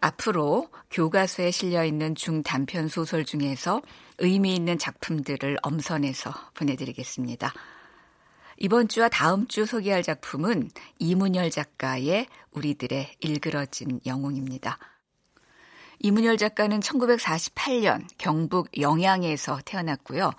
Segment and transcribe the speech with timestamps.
[0.00, 3.82] 앞으로 교과서에 실려 있는 중단편 소설 중에서
[4.18, 7.52] 의미 있는 작품들을 엄선해서 보내드리겠습니다.
[8.58, 14.78] 이번 주와 다음 주 소개할 작품은 이문열 작가의 우리들의 일그러진 영웅입니다.
[16.00, 20.32] 이문열 작가는 1948년 경북 영양에서 태어났고요.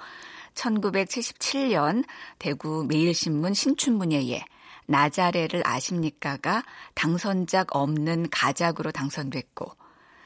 [0.54, 2.04] 1977년
[2.38, 4.44] 대구 매일신문 신춘문예에
[4.89, 6.63] 나자레를 아십니까가
[6.95, 9.71] 당선작 없는 가작으로 당선됐고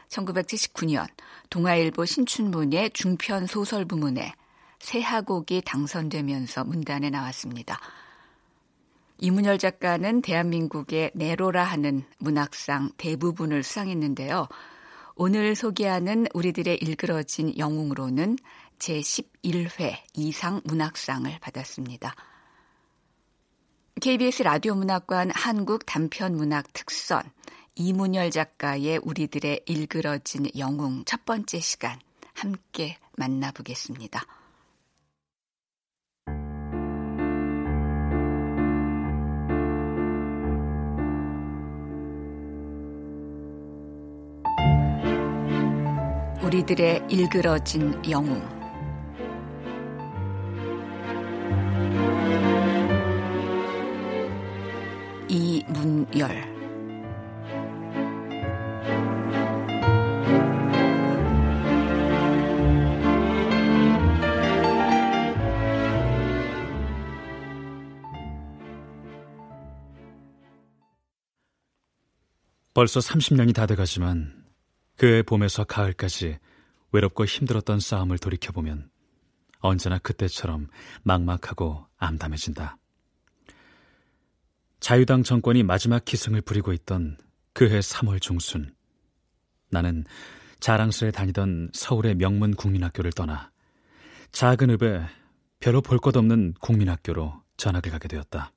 [0.09, 1.07] 1979년
[1.49, 4.33] 동아일보 신춘문예 중편 소설 부문에
[4.79, 7.79] 새하곡이 당선되면서 문단에 나왔습니다.
[9.19, 14.47] 이문열 작가는 대한민국의 네로라 하는 문학상 대부분을 수상했는데요.
[15.15, 18.37] 오늘 소개하는 우리들의 일그러진 영웅으로는
[18.79, 22.15] 제11회 이상 문학상을 받았습니다.
[24.03, 27.23] KBS 라디오 문학관 한국 단편 문학 특선
[27.75, 31.97] 이문열 작가의 우리들의 일그러진 영웅 첫 번째 시간
[32.33, 34.25] 함께 만나보겠습니다.
[46.43, 48.52] 우리들의 일그러진 영웅
[55.69, 56.53] 이문열
[72.73, 74.43] 벌써 30년이 다 돼가지만
[74.97, 76.39] 그의 봄에서 가을까지
[76.91, 78.89] 외롭고 힘들었던 싸움을 돌이켜보면
[79.59, 80.67] 언제나 그때처럼
[81.03, 82.77] 막막하고 암담해진다.
[84.83, 87.17] 자유당 정권이 마지막 기승을 부리고 있던
[87.53, 88.75] 그해 3월 중순,
[89.69, 90.03] 나는
[90.59, 93.49] 자랑스레 다니던 서울의 명문 국민학교를 떠나
[94.33, 95.05] 작은 읍에
[95.61, 98.51] 별로 볼 것 없는 국민학교로 전학을 가게 되었다.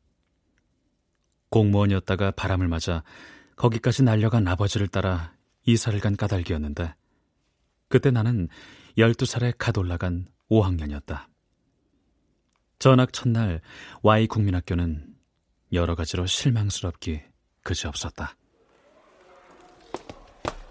[1.50, 3.04] 공무원이었다가 바람을 맞아
[3.54, 5.32] 거기까지 날려간 아버지를 따라
[5.64, 6.93] 이사를 간 까닭이었는데
[7.88, 8.48] 그때 나는
[8.98, 11.26] 12살에 갓 올라간 5학년이었다.
[12.81, 13.60] 전학 첫날
[14.03, 15.14] Y 국민학교는
[15.72, 17.22] 여러 가지로 실망스럽기
[17.62, 18.37] 그지없었다.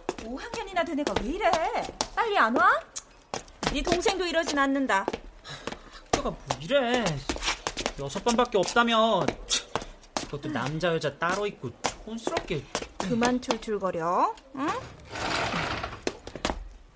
[0.08, 1.52] 5학년이나 된 애가 왜 이래?
[2.16, 2.72] 빨리 안 와?
[3.74, 5.06] 네 동생도 이러진 않는다.
[5.92, 7.04] 학교가 뭐 이래?
[8.00, 9.28] 여섯 번밖에 없다면
[10.16, 11.72] 그것도 남자 여자 따로 있고
[12.06, 12.64] 촌스럽게
[12.98, 14.68] 그만 툴툴거려 응?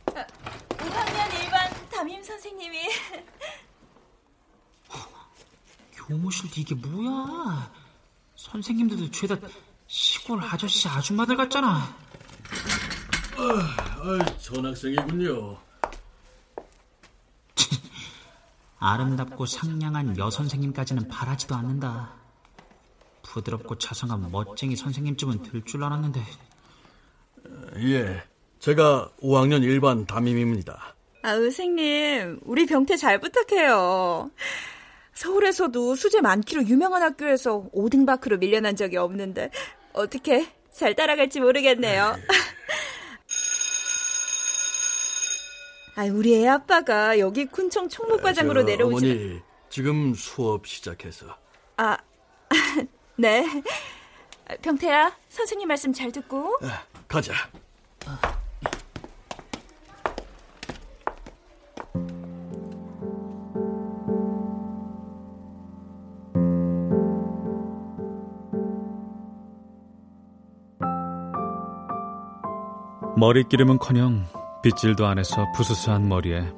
[0.05, 2.89] 5학년 1반 담임 선생님이
[5.93, 7.71] 교무실도 이게 뭐야
[8.39, 9.35] 선생님들도 죄다
[9.87, 11.93] 시골 아저씨 아줌마들 같잖아
[13.35, 13.43] 아,
[14.01, 15.57] 아 전학생이군요
[18.79, 22.19] 아름답고 상냥한 여 선생님까지는 바라지도 않는다
[23.23, 26.23] 부드럽고 자상한 멋쟁이 선생님쯤은 들줄 알았는데.
[27.77, 28.23] 예,
[28.57, 30.95] 제가 5학년 1반 담임입니다.
[31.21, 34.31] 아, 의생님, 우리 병태 잘 부탁해요.
[35.19, 39.51] 서울에서도 수제 많기로 유명한 학교에서 5등바크로 밀려난 적이 없는데
[39.91, 42.15] 어떻게 잘 따라갈지 모르겠네요.
[45.97, 49.11] 아, 우리 애 아빠가 여기 쿤청 총무과장으로 내려오지.
[49.11, 51.25] 어머니, 지금 수업 시작해서.
[51.75, 51.97] 아,
[53.17, 53.45] 네.
[54.61, 56.55] 병태야, 선생님 말씀 잘 듣고.
[56.61, 57.33] 아, 가자.
[73.19, 74.27] 머리 기름은커녕
[74.63, 76.53] 빗질도 안 해서 부스스한 머리에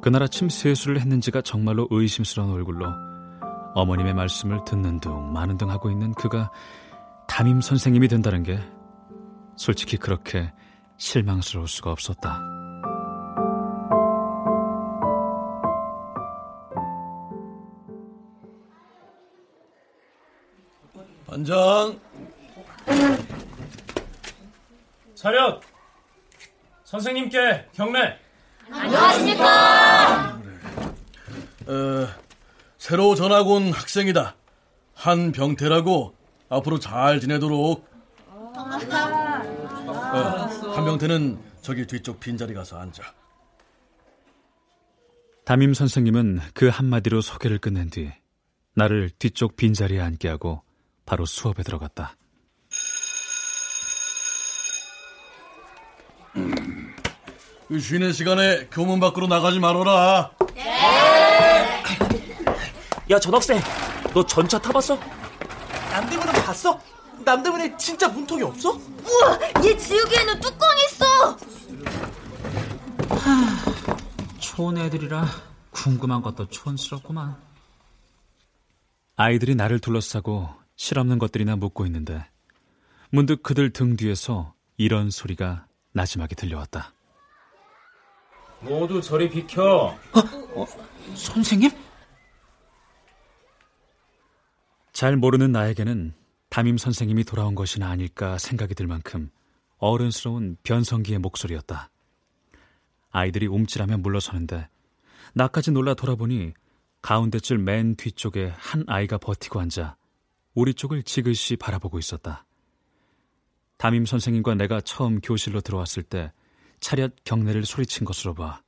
[0.00, 2.86] 그날 아침 세수를 했는지가 정말로 의심스러운 얼굴로
[3.74, 6.50] 어머님의 말씀을 듣는 둥 마는 둥 하고 있는 그가
[7.28, 8.58] 담임 선생님이 된다는 게
[9.56, 10.50] 솔직히 그렇게
[10.96, 12.40] 실망스러울 수가 없었다.
[21.26, 22.00] 반장.
[25.14, 25.69] 사렷.
[26.90, 28.18] 선생님께 경례.
[28.68, 30.40] 안녕하십니까.
[31.68, 32.08] 어,
[32.78, 34.34] 새로 전학 온 학생이다.
[34.94, 36.16] 한병태라고
[36.48, 37.88] 앞으로 잘 지내도록.
[38.34, 40.16] 어,
[40.74, 43.04] 한병태는 저기 뒤쪽 빈자리 가서 앉아.
[45.44, 48.12] 담임 선생님은 그 한마디로 소개를 끝낸 뒤
[48.74, 50.64] 나를 뒤쪽 빈자리에 앉게 하고
[51.06, 52.16] 바로 수업에 들어갔다.
[57.78, 60.32] 쉬는 시간에 교문 밖으로 나가지 말아라.
[63.10, 63.60] 야 전학생,
[64.14, 64.98] 너 전차 타봤어?
[65.90, 66.80] 남대문은 봤어?
[67.24, 68.70] 남대문에 진짜 문턱이 없어?
[68.72, 71.36] 우와, 얘 지우개에는 뚜껑이 있어.
[74.38, 75.26] 촌 애들이라
[75.70, 77.36] 궁금한 것도 촌스럽구만.
[79.16, 82.24] 아이들이 나를 둘러싸고 실없는 것들이나 묻고 있는데
[83.10, 86.92] 문득 그들 등 뒤에서 이런 소리가 나지막에 들려왔다.
[88.60, 89.96] 모두 저리 비켜.
[89.96, 89.96] 어?
[90.54, 90.66] 어?
[91.14, 91.70] 선생님?
[94.92, 96.14] 잘 모르는 나에게는
[96.50, 99.30] 담임 선생님이 돌아온 것이나 아닐까 생각이 들 만큼
[99.78, 101.90] 어른스러운 변성기의 목소리였다.
[103.10, 104.68] 아이들이 움찔하며 물러서는데
[105.34, 106.52] 나까지 놀라 돌아보니
[107.02, 109.96] 가운데 줄 맨 뒤쪽에 한 아이가 버티고 앉아
[110.54, 112.44] 우리 쪽을 지그시 바라보고 있었다.
[113.78, 116.32] 담임 선생님과 내가 처음 교실로 들어왔을 때
[116.80, 118.62] 차렷 경례를 소리친 것으로 봐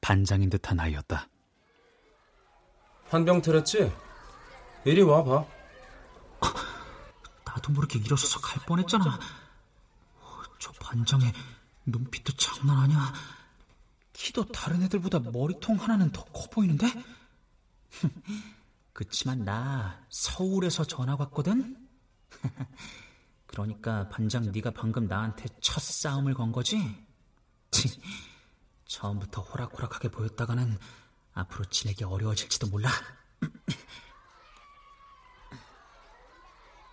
[0.00, 1.28] 반장인 듯한 아이였다.
[3.08, 3.92] 한병태랬지?
[4.84, 5.44] 이리 와봐.
[7.44, 9.18] 나도 모르게 일어서서 갈 뻔했잖아.
[10.58, 11.32] 저 반장의
[11.86, 13.12] 눈빛도 장난 아니야.
[14.12, 16.86] 키도 다른 애들보다 머리통 하나는 더 커 보이는데?
[18.92, 21.76] 그치만 나 서울에서 전화 왔거든?
[23.46, 27.05] 그러니까 반장 네가 방금 나한테 첫 싸움을 건 거지?
[28.86, 30.78] 처음부터 호락호락하게 보였다가는
[31.34, 32.88] 앞으로 지내기 어려워질지도 몰라.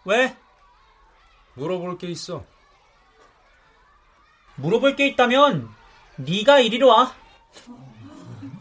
[0.05, 0.35] 왜?
[1.55, 2.45] 물어볼 게 있어.
[4.55, 5.69] 물어볼 게 있다면
[6.17, 7.13] 네가 이리로 와.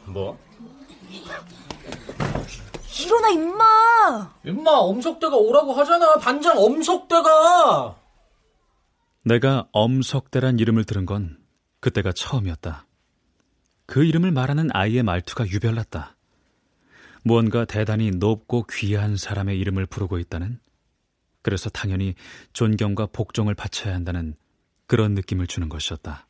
[0.06, 0.38] 뭐?
[3.00, 4.35] 일어나 임마.
[4.44, 6.17] 임마 엄석대가 오라고 하잖아.
[6.17, 7.97] 반장 엄석대가.
[9.25, 11.42] 내가 엄석대란 이름을 들은 건
[11.82, 12.87] 그때가 처음이었다.
[13.87, 16.17] 그 이름을 말하는 아이의 말투가 유별났다.
[17.25, 20.61] 무언가 대단히 높고 귀한 사람의 이름을 부르고 있다는
[21.43, 22.14] 그래서 당연히
[22.52, 24.37] 존경과 복종을 바쳐야 한다는
[24.87, 26.26] 그런 느낌을 주는 것이었다.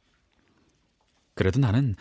[1.35, 1.97] 그래도 나는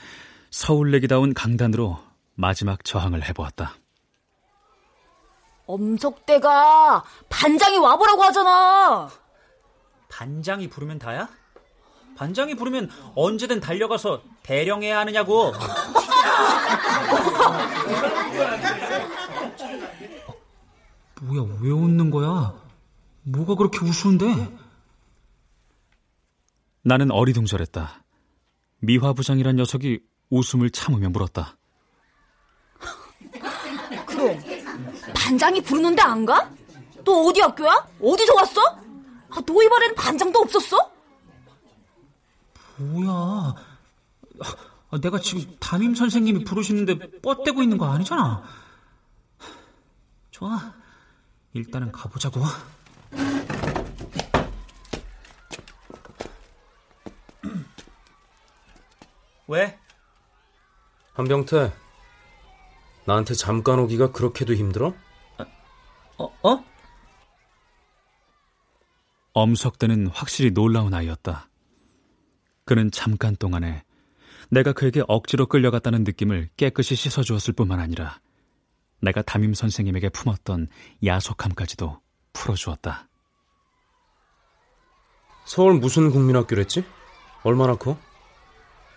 [0.49, 1.99] 서울내기다운 강단으로
[2.35, 3.75] 마지막 저항을 해보았다.
[5.65, 9.09] 엄석대가 반장이 와보라고 하잖아.
[10.09, 11.40] 반장이 부르면 다야?
[12.21, 15.53] 반장이 부르면 언제든 달려가서 대령해야 하느냐고.
[21.21, 22.53] 뭐야, 왜 웃는 거야?
[23.23, 24.55] 뭐가 그렇게 우스운데?
[26.83, 28.03] 나는 어리둥절했다.
[28.81, 31.57] 미화 부장이란 녀석이 웃음을 참으며 물었다.
[34.05, 34.39] 그럼
[35.15, 36.51] 반장이 부르는데 안 가?
[37.03, 37.87] 너 어디 학교야?
[37.99, 38.61] 어디서 왔어?
[39.31, 41.00] 아, 너희 반에는 반장도 없었어?
[42.81, 43.55] 뭐야?
[44.89, 48.43] 아, 내가 지금 담임 선생님이 부르시는데 뻗대고 있는 거 아니잖아.
[50.31, 50.73] 좋아.
[51.53, 52.41] 일단은 가보자고.
[59.47, 59.77] 왜?
[61.13, 61.73] 한병태,
[63.05, 64.93] 나한테 잠깐 오기가 그렇게도 힘들어?
[66.17, 66.37] 어?
[66.43, 66.63] 어?
[69.33, 71.50] 엄석대는 확실히 놀라운 아이였다.
[72.71, 73.83] 그는 잠깐 동안에
[74.49, 78.21] 내가 그에게 억지로 끌려갔다는 느낌을 깨끗이 씻어주었을 뿐만 아니라
[79.01, 80.69] 내가 담임 선생님에게 품었던
[81.03, 81.99] 야속함까지도
[82.31, 83.09] 풀어주었다.
[85.43, 86.85] 서울 무슨 국민학교랬지?
[87.43, 87.97] 얼마나 커?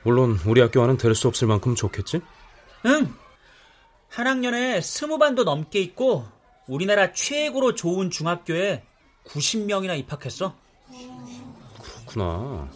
[0.05, 2.21] 물론 우리 학교와는 될 수 없을 만큼 좋겠지?
[2.87, 3.13] 응.
[4.09, 6.25] 한 학년에 스무 반도 넘게 있고
[6.69, 8.85] 우리나라 최고로 좋은 중학교에
[9.27, 10.55] 90명이나 입학했어.
[11.83, 12.71] 그렇구나.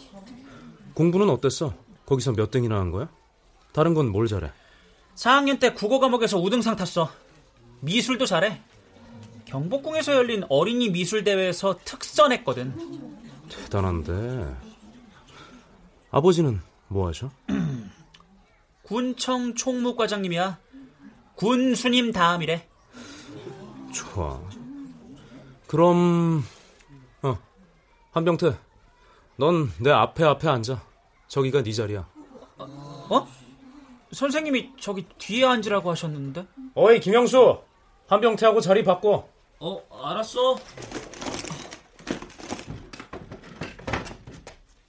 [0.93, 1.73] 공부는 어땠어?
[2.05, 3.09] 거기서 몇 등이나 한 거야?
[3.73, 4.51] 다른 건 뭘 잘해?
[5.15, 7.11] 4학년 때 국어 과목에서 우등상 탔어.
[7.81, 8.61] 미술도 잘해.
[9.45, 12.73] 경복궁에서 열린 어린이 미술 대회에서 특선했거든.
[13.49, 14.55] 대단한데.
[16.11, 17.29] 아버지는 뭐 하셔?
[18.83, 20.59] 군청 총무과장님이야.
[21.35, 22.67] 군 수님 다음이래.
[23.93, 24.41] 좋아.
[25.67, 26.43] 그럼
[27.21, 27.37] 어
[28.11, 28.57] 한병태,
[29.39, 30.81] 넌 내 앞에 앞에 앉아.
[31.29, 32.05] 저기가 네 자리야.
[32.57, 33.27] 어?
[34.11, 36.45] 선생님이 저기 뒤에 앉으라고 하셨는데.
[36.75, 37.61] 어이 김영수
[38.07, 39.29] 한병태하고 자리 바꿔.
[39.59, 40.57] 어 알았어.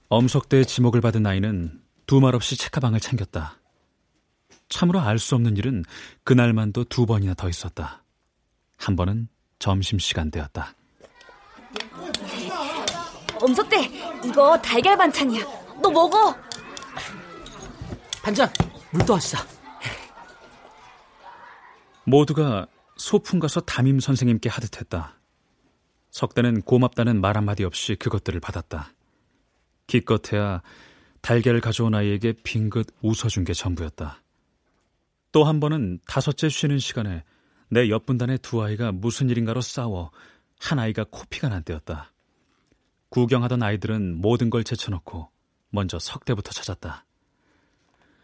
[0.09, 3.57] 엄석대의 지목을 받은 아이는 두 말 없이 책가방을 챙겼다.
[4.67, 5.83] 참으로 알 수 없는 일은
[6.25, 8.03] 그날만도 두 번이나 더 있었다.
[8.77, 9.29] 한 번은
[9.59, 10.73] 점심시간 때였다.
[13.41, 15.43] 엄석대, 이거 달걀 반찬이야.
[15.81, 16.35] 너 먹어.
[18.23, 18.47] 반장,
[18.91, 19.37] 물 떠왔어.
[22.05, 22.67] 모두가
[22.97, 25.19] 소풍 가서 담임 선생님께 하듯 했다.
[26.11, 28.91] 석대는 고맙다는 말 한마디 없이 그것들을 받았다.
[29.87, 30.61] 기껏해야
[31.21, 34.21] 달걀을 가져온 아이에게 빙긋 웃어준 게 전부였다.
[35.31, 37.23] 또 한 번은 다섯째 쉬는 시간에
[37.69, 40.11] 내 옆분단의 두 아이가 무슨 일인가로 싸워
[40.59, 42.11] 한 아이가 코피가 난 때였다.
[43.11, 45.29] 구경하던 아이들은 모든 걸 제쳐놓고
[45.69, 47.05] 먼저 석대부터 찾았다.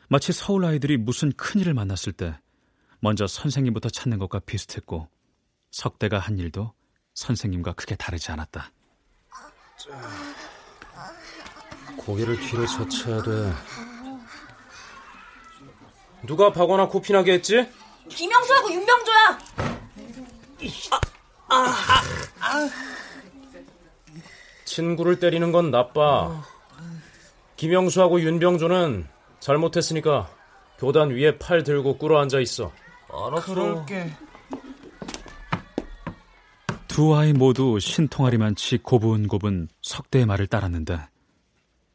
[0.07, 2.39] 마치 서울 아이들이 무슨 큰일을 만났을 때
[3.01, 5.09] 먼저 선생님부터 찾는 것과 비슷했고
[5.71, 6.73] 석대가 한 일도
[7.15, 8.71] 선생님과 크게 다르지 않았다.
[11.97, 13.53] 고개를 뒤로 젖혀야 돼.
[16.25, 17.69] 누가 박거나 코피나게 했지?
[18.07, 19.39] 김영수하고 윤병조야.
[21.49, 21.65] 아, 아,
[22.39, 22.69] 아,
[24.67, 26.43] 친구를 때리는 건 나빠.
[27.55, 29.07] 김영수하고 윤병조는
[29.39, 30.29] 잘못했으니까
[30.77, 32.71] 교단 위에 팔 들고 꿇어 앉아 있어.
[33.11, 33.53] 알았어.
[33.53, 34.11] 그럴게.
[36.87, 40.99] 두 아이 모두 신통하리만치 고분고분 석대의 말을 따랐는데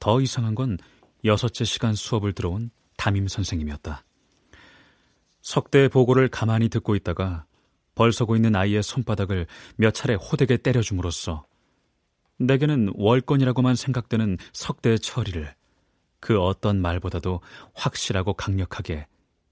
[0.00, 0.78] 더 이상한 건
[1.24, 4.04] 여섯째 시간 수업을 들어온 담임 선생님이었다.
[5.42, 7.44] 석대의 보고를 가만히 듣고 있다가
[7.94, 11.44] 벌서고 있는 아이의 손바닥을 몇 차례 호되게 때려줌으로써
[12.38, 15.54] 내게는 월권이라고만 생각되는 석대의 처리를
[16.20, 17.40] 그 어떤 말보다도
[17.74, 19.06] 확실하고 강력하게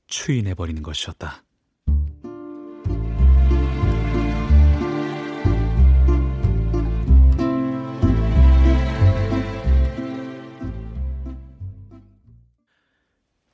[0.06, 1.44] 추인해버리는 것이었다.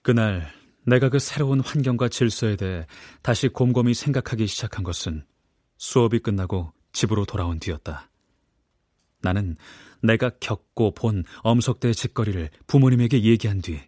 [0.02, 0.46] 그날
[0.84, 2.86] 내가 그 새로운 환경과 질서에 대해
[3.22, 5.24] 다시 곰곰이 생각하기 시작한 것은
[5.78, 8.08] 수업이 끝나고 집으로 돌아온 뒤였다.
[9.26, 9.56] 나는
[10.02, 13.80] 내가 겪고 본 엄석대의 짓거리를 부모님에게 얘기한 뒤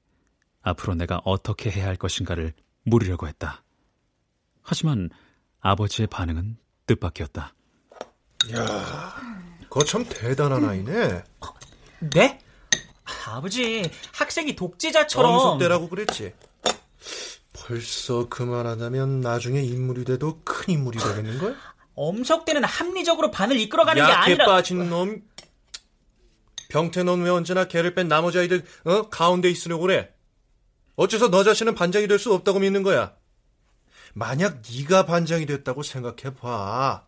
[0.63, 2.53] 앞으로 내가 어떻게 해야 할 것인가를
[2.85, 3.63] 물으려고 했다.
[4.63, 5.11] 하지만
[5.61, 7.55] 아버지의 반응은 뜻밖이었다.
[8.55, 9.15] 야,
[9.63, 11.23] 그거 참 대단한 아이네.
[12.01, 12.41] 네?
[13.27, 15.33] 아버지, 학생이 독재자처럼.
[15.33, 16.33] 엄석대라고 그랬지.
[17.53, 21.57] 벌써 그만하다면 나중에 인물이 돼도 큰 인물이 되겠는걸?
[21.95, 24.47] 엄석대는 합리적으로 반을 이끌어가는 게 아니라...
[24.47, 25.28] 빠진 놈.
[26.69, 29.09] 병태 넌 왜 언제나 개를 뺀 나머지 아이들 어?
[29.09, 30.11] 가운데 있으려고 그래?
[30.97, 33.15] 어째서 너 자신은 반장이 될 수 없다고 믿는 거야?
[34.15, 37.07] 만약 네가 반장이 됐다고 생각해봐.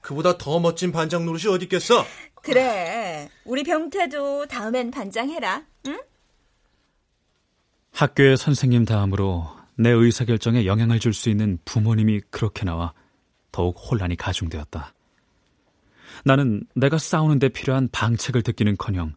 [0.00, 2.04] 그보다 더 멋진 반장 노릇이 어디 있겠어?
[2.42, 3.28] 그래.
[3.44, 5.62] 우리 병태도 다음엔 반장해라.
[5.86, 6.00] 응?
[7.92, 12.94] 학교의 선생님 다음으로 내 의사결정에 영향을 줄 수 있는 부모님이 그렇게 나와
[13.52, 14.92] 더욱 혼란이 가중되었다.
[16.24, 19.14] 나는 내가 싸우는 데 필요한 방책을 듣기는커녕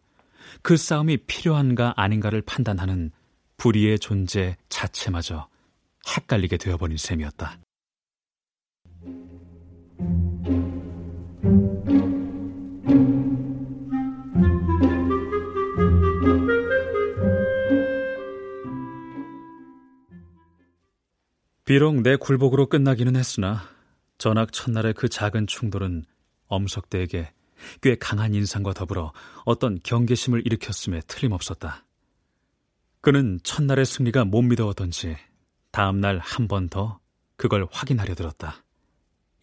[0.62, 3.10] 그 싸움이 필요한가 아닌가를 판단하는
[3.56, 5.48] 불의의 존재 자체마저
[6.08, 7.58] 헷갈리게 되어버린 셈이었다.
[21.64, 23.62] 비록 내 굴복으로 끝나기는 했으나
[24.18, 26.04] 전학 첫날의 그 작은 충돌은
[26.48, 27.32] 엄석대에게
[27.80, 29.12] 꽤 강한 인상과 더불어
[29.44, 31.84] 어떤 경계심을 일으켰음에 틀림없었다.
[33.00, 35.16] 그는 첫날의 승리가 못 믿어오던지
[35.70, 36.98] 다음날 한 번 더
[37.36, 38.64] 그걸 확인하려 들었다.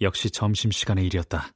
[0.02, 1.52] 역시 점심시간의 일이었다.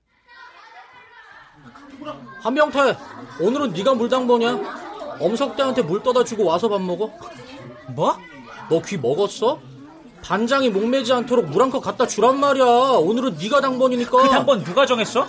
[2.41, 2.95] 한병태,
[3.41, 5.17] 오늘은 네가 물당번이야.
[5.19, 7.11] 엄석대한테 물 떠다 주고 와서 밥 먹어.
[7.95, 8.15] 뭐?
[8.69, 9.59] 너 귀 먹었어?
[10.27, 12.65] 반장이 목매지 않도록 물 한 컵 갖다 주란 말이야.
[12.65, 14.21] 오늘은 네가 당번이니까.
[14.21, 15.25] 그 당번 누가 정했어?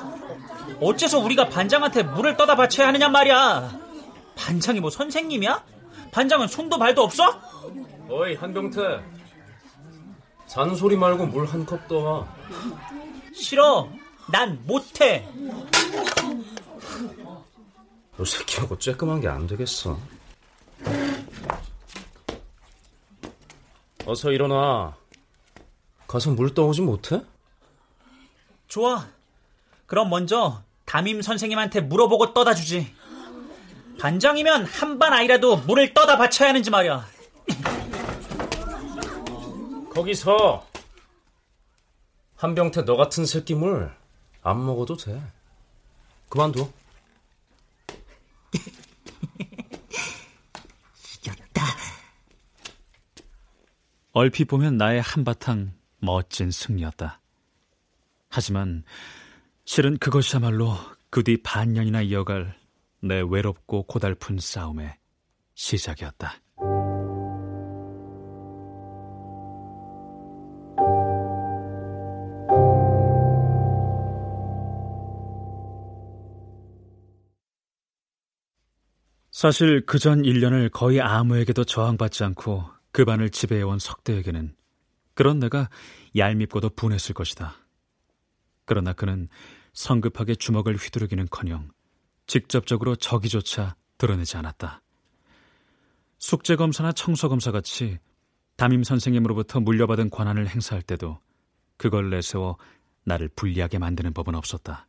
[0.81, 3.79] 어째서 우리가 반장한테 물을 떠다 바쳐야 하느냐 말이야.
[4.37, 5.65] 반장이 뭐 선생님이야?
[6.13, 7.25] 반장은 손도 발도 없어?
[8.11, 8.81] 어이 한병태.
[10.47, 12.27] 잔소리 말고 물 한 컵 떠와.
[13.35, 13.89] 싫어.
[14.31, 15.27] 난 못해.
[18.17, 19.97] 너 새끼하고 쬐끔한 게 안 되겠어.
[24.09, 24.97] 어서 일어나.
[26.07, 27.23] 가서 물 떠오지 못해?
[28.67, 29.07] 좋아.
[29.85, 32.91] 그럼 먼저 담임 선생님한테 물어보고 떠다 주지.
[34.01, 37.07] 반장이면 한 반 아이라도 물을 떠다 바쳐야 하는지 말이야.
[39.93, 40.67] 거기서
[42.37, 43.95] 한병태 너 같은 새끼 물
[44.43, 45.21] 안 먹어도 돼.
[46.31, 46.71] 그만둬.
[51.17, 51.63] 이겼다.
[54.19, 57.21] 얼핏 보면 나의 한바탕 멋진 승리였다.
[58.29, 58.83] 하지만
[59.65, 60.75] 실은 그것이야말로
[61.09, 62.59] 그 뒤 반년이나 이어갈
[63.01, 64.97] 내 외롭고 고달픈 싸움의
[65.55, 66.35] 시작이었다.
[79.31, 84.57] 사실 그 전 1년을 거의 아무에게도 저항받지 않고 그 반을 지배해온 석대에게는
[85.15, 85.71] 그런 내가
[86.17, 87.55] 얄밉고도 분했을 것이다.
[88.65, 89.29] 그러나 그는
[89.73, 91.71] 성급하게 주먹을 휘두르기는커녕
[92.27, 94.83] 직접적으로 저기조차 드러내지 않았다.
[96.19, 98.01] 숙제검사나 청소검사 같이
[98.57, 101.21] 담임 선생님으로부터 물려받은 권한을 행사할 때도
[101.77, 102.57] 그걸 내세워
[103.05, 104.89] 나를 불리하게 만드는 법은 없었다.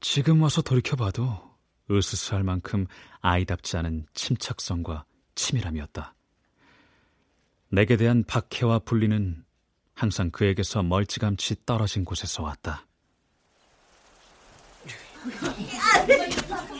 [0.00, 1.56] 지금 와서 돌이켜봐도
[1.90, 2.84] 으스스할 만큼
[3.22, 6.14] 아이답지 않은 침착성과 치밀함이었다.
[7.72, 9.42] 내게 대한 박해와 분리는
[9.94, 12.84] 항상 그에게서 멀찌감치 떨어진 곳에서 왔다.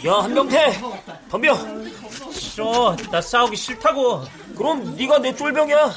[0.05, 0.73] 야 한병태
[1.31, 1.57] 덤벼
[2.33, 5.93] 싫어 나 싸우기 싫다고 그럼 네가 내 쫄병이야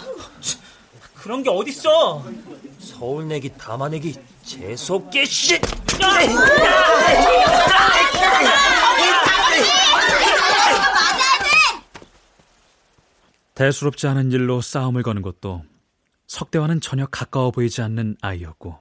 [1.15, 2.23] 그런 게 어딨어
[2.79, 5.59] 서울 내기 담아내기 재수없게 씨
[13.55, 15.63] 대수롭지 않은 일로 싸움을 거는 것도
[16.27, 18.77] 석대와는 전혀 가까워 보이지 않는 아이였고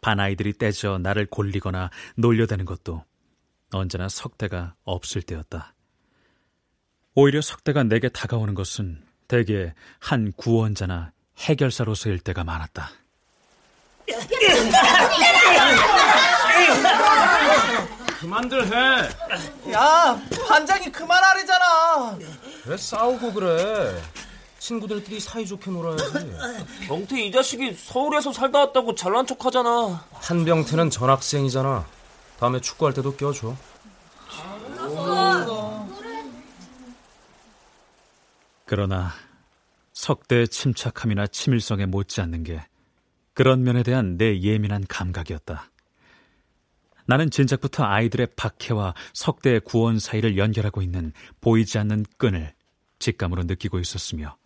[0.00, 3.04] 반 아이들이 떼져 나를 골리거나 놀려대는 것도
[3.72, 5.74] 언제나 석대가 없을 때였다.
[7.14, 12.90] 오히려 석대가 내게 다가오는 것은 대개 한 구원자나 해결사로서일 때가 많았다.
[18.26, 19.72] 그만들 해.
[19.72, 22.18] 야 반장이 그만하래잖아
[22.66, 24.02] 왜 싸우고 그래?
[24.58, 26.32] 친구들끼리 사이좋게 놀아야지.
[26.88, 31.86] 병태 이 자식이 서울에서 살다 왔다고 잘난 척 하잖아 한병태는 전학생이잖아.
[32.40, 33.54] 다음에 축구할 때도 껴줘.
[38.64, 39.12] 그러나
[39.92, 42.66] 석대의 침착함이나 치밀성에 못지않는 게
[43.34, 45.70] 그런 면에 대한 내 예민한 감각이었다.
[47.06, 52.54] 나는 진작부터 아이들의 박해와 석대의 구원 사이를 연결하고 있는 보이지 않는 끈을
[52.98, 54.36] 직감으로 느끼고 있었으며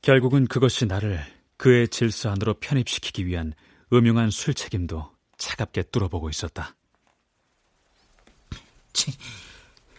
[0.00, 1.24] 결국은 그것이 나를
[1.56, 3.54] 그의 질서 안으로 편입시키기 위한
[3.92, 6.74] 음흉한 술책임도 차갑게 뚫어보고 있었다.
[8.92, 9.12] 치,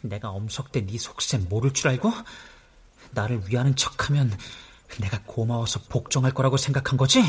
[0.01, 2.11] 내가 엄석대 네 속셈 모를 줄 알고?
[3.11, 4.35] 나를 위하는 척하면
[4.99, 7.21] 내가 고마워서 복종할 거라고 생각한 거지?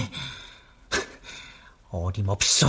[1.91, 2.67] 어림없어.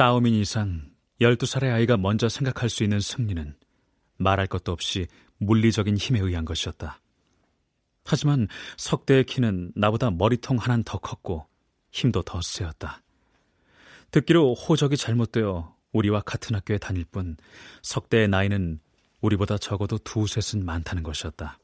[0.00, 3.54] 싸움인 이상 12살의 아이가 먼저 생각할 수 있는 승리는
[4.16, 5.06] 말할 것도 없이
[5.38, 7.00] 물리적인 힘에 의한 것이었다.
[8.04, 11.46] 하지만 석대의 키는 나보다 머리통 하나는 더 컸고
[11.90, 13.02] 힘도 더 세었다.
[14.10, 17.36] 듣기로 호적이 잘못되어 우리와 같은 학교에 다닐 뿐
[17.82, 18.80] 석대의 나이는
[19.20, 21.58] 우리보다 적어도 두셋은 많다는 것이었다.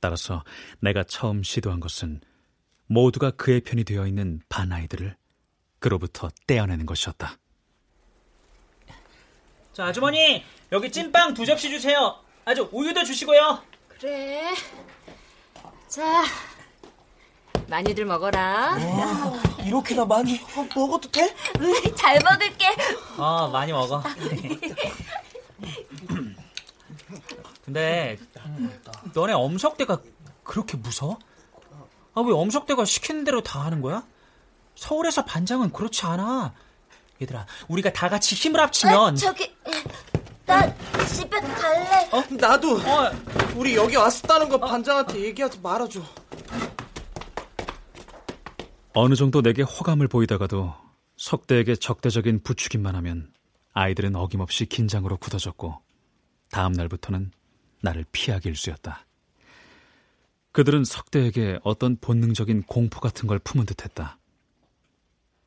[0.00, 0.44] 따라서
[0.80, 2.20] 내가 처음 시도한 것은
[2.86, 5.16] 모두가 그의 편이 되어 있는 반 아이들을
[5.78, 7.38] 그로부터 떼어내는 것이었다.
[9.72, 12.18] 자, 아주머니, 여기 찐빵 두 접시 주세요.
[12.44, 13.62] 아주 우유도 주시고요.
[13.88, 14.54] 그래.
[15.88, 16.24] 자,
[17.68, 18.76] 많이들 먹어라.
[18.76, 19.32] 와,
[19.64, 21.34] 이렇게나 많이 어, 먹어도 돼?
[21.60, 22.66] 응, 잘 먹을게.
[23.16, 24.02] 어, 많이 먹어.
[27.64, 28.18] 근데
[29.14, 29.98] 너네 엄석대가
[30.42, 31.18] 그렇게 무서워?
[32.14, 34.04] 아, 왜 엄석대가 시키는 대로 다 하는 거야?
[34.76, 36.52] 서울에서 반장은 그렇지 않아.
[37.22, 39.54] 얘들아, 우리가 다 같이 힘을 합치면 아, 저기
[40.44, 40.62] 나
[41.06, 42.08] 집에 갈래.
[42.12, 42.22] 어?
[42.30, 42.76] 나도.
[42.78, 43.10] 어.
[43.56, 46.02] 우리 여기 왔었다는 거 반장한테 얘기하지 말아줘.
[48.96, 50.72] 어느 정도 내게 호감을 보이다가도
[51.16, 53.32] 석대에게 적대적인 부추김만 하면
[53.72, 55.82] 아이들은 어김없이 긴장으로 굳어졌고
[56.50, 57.32] 다음 날부터는
[57.82, 59.04] 나를 피하기 일쑤였다.
[60.52, 64.16] 그들은 석대에게 어떤 본능적인 공포 같은 걸 품은 듯했다.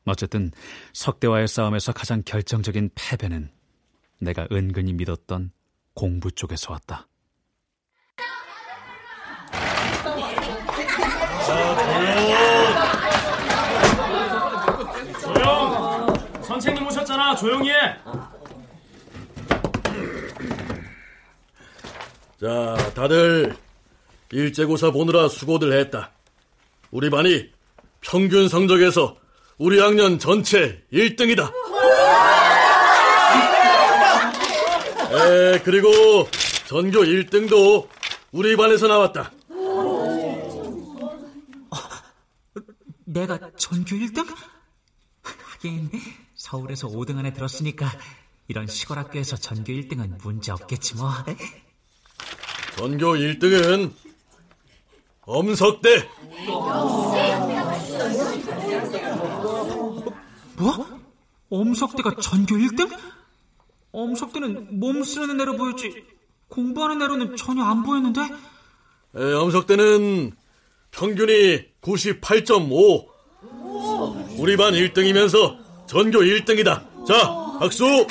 [0.04, 0.50] 어쨌든
[0.92, 3.50] 석대와의 싸움에서 가장 결정적인 패배는
[4.20, 5.52] 내가 은근히 믿었던
[5.94, 7.08] 공부 쪽에서 왔다.
[16.58, 17.36] 선생님 오셨잖아.
[17.36, 17.96] 조용히 해.
[22.40, 23.56] 자, 다들
[24.32, 26.10] 일제고사 보느라 수고들 했다.
[26.90, 27.50] 우리 반이
[28.00, 29.16] 평균 성적에서
[29.58, 31.52] 우리 학년 전체 1등이다.
[35.10, 36.28] 에, 그리고
[36.66, 37.88] 전교 1등도
[38.32, 39.30] 우리 반에서 나왔다.
[43.04, 44.26] 내가 전교 1등?
[45.22, 45.90] 하긴
[46.48, 47.86] 서울에서 5등 안에 들었으니까
[48.48, 51.10] 이런 시골 학교에서 전교 1등은 문제 없겠지 뭐.
[52.78, 53.92] 전교 1등은
[55.22, 56.08] 엄석대.
[60.56, 61.00] 뭐?
[61.50, 62.98] 엄석대가 전교 1등?
[63.92, 66.02] 엄석대는 몸 쓰는 애로 보였지
[66.48, 68.22] 공부하는 애로는 전혀 안 보였는데?
[69.16, 70.32] 에, 엄석대는
[70.92, 73.06] 평균이 98.5.
[74.38, 77.06] 우리 반 1등이면서 전교 1등이다.
[77.06, 78.06] 자, 박수!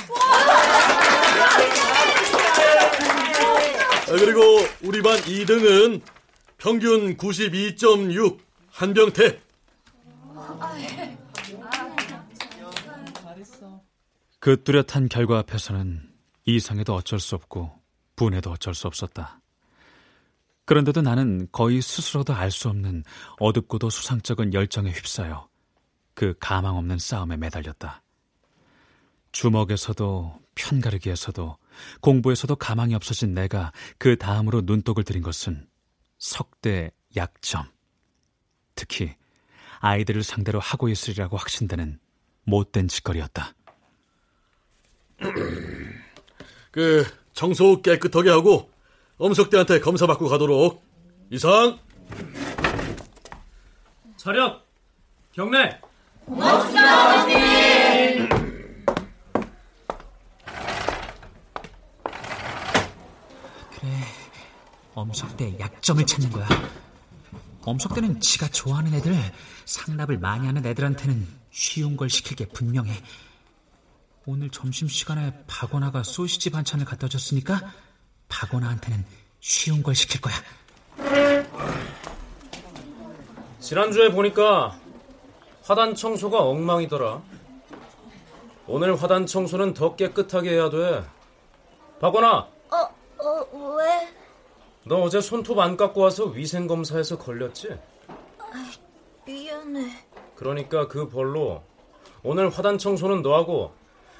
[4.09, 4.41] 아, 그리고
[4.83, 6.01] 우리 반 2등은
[6.57, 8.39] 평균 92.6
[8.71, 9.39] 한병태.
[14.39, 16.09] 그 뚜렷한 결과 앞에서는
[16.45, 17.71] 이상해도 어쩔 수 없고
[18.15, 19.41] 분해도 어쩔 수 없었다.
[20.65, 23.03] 그런데도 나는 거의 스스로도 알 수 없는
[23.39, 25.47] 어둡고도 수상쩍은 열정에 휩싸여
[26.17, 28.01] 그 가망 없는 싸움에 매달렸다.
[29.33, 31.57] 주먹에서도 편가르기에서도
[32.01, 35.67] 공부에서도 가망이 없어진 내가 그 다음으로 눈독을 들인 것은
[36.17, 37.69] 석대 약점.
[38.73, 39.15] 특히
[39.77, 41.99] 아이들을 상대로 하고 있으리라고 확신되는
[42.45, 43.53] 못된 짓거리였다.
[46.71, 48.71] 그 청소 깨끗하게 하고
[49.17, 50.83] 엄석대한테 검사 받고 가도록.
[51.29, 51.77] 이상.
[54.15, 54.63] 차렷.
[55.31, 55.79] 경례.
[63.79, 63.91] 그래,
[64.93, 66.47] 엄석대의 약점을 찾는 거야.
[67.63, 69.15] 엄석대는 지가 좋아하는 애들,
[69.65, 72.91] 상납을 많이 하는 애들한테는 쉬운 걸 시킬 게 분명해.
[74.25, 77.61] 오늘 점심시간에 박원아가 소시지 반찬을 갖다 줬으니까
[78.27, 79.05] 박원아한테는
[79.39, 80.35] 쉬운 걸 시킬 거야.
[83.61, 84.77] 지난주에 보니까
[85.67, 87.21] 화단 청소가 엉망이더라.
[88.67, 91.03] 오늘 화단 청소는 더 깨끗하게 해야 돼.
[91.99, 94.07] 박원아, 어, 어, 왜?
[94.85, 97.77] 너 어제 손톱 안 깎고 와서 위생 검사에서 걸렸지?
[99.25, 99.91] 미안해.
[100.35, 101.61] 그러니까 그 벌로
[102.23, 103.73] 오늘 화단 청소는 너하고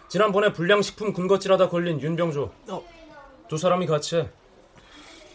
[0.10, 2.52] 지난번에 불량식품 군것질하다 걸린 윤병조
[3.48, 4.30] 두 사람이 같이 해.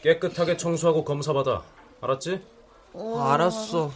[0.03, 1.63] 깨끗하게 청소하고 검사받아.
[2.03, 2.43] 알았지?
[2.95, 3.91] 알았어.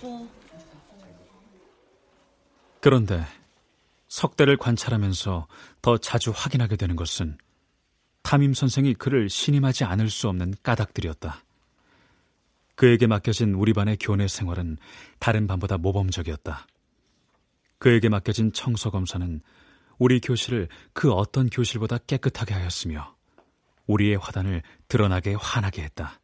[2.86, 3.26] 그런데
[4.06, 5.48] 석대를 관찰하면서
[5.82, 7.36] 더 자주 확인하게 되는 것은
[8.22, 11.42] 담임 선생이 그를 신임하지 않을 수 없는 까닭들이었다.
[12.76, 14.78] 그에게 맡겨진 우리 반의 교내 생활은
[15.18, 16.64] 다른 반보다 모범적이었다.
[17.78, 19.40] 그에게 맡겨진 청소 검사는
[19.98, 23.16] 우리 교실을 그 어떤 교실보다 깨끗하게 하였으며
[23.88, 26.20] 우리의 화단을 드러나게 환하게 했다.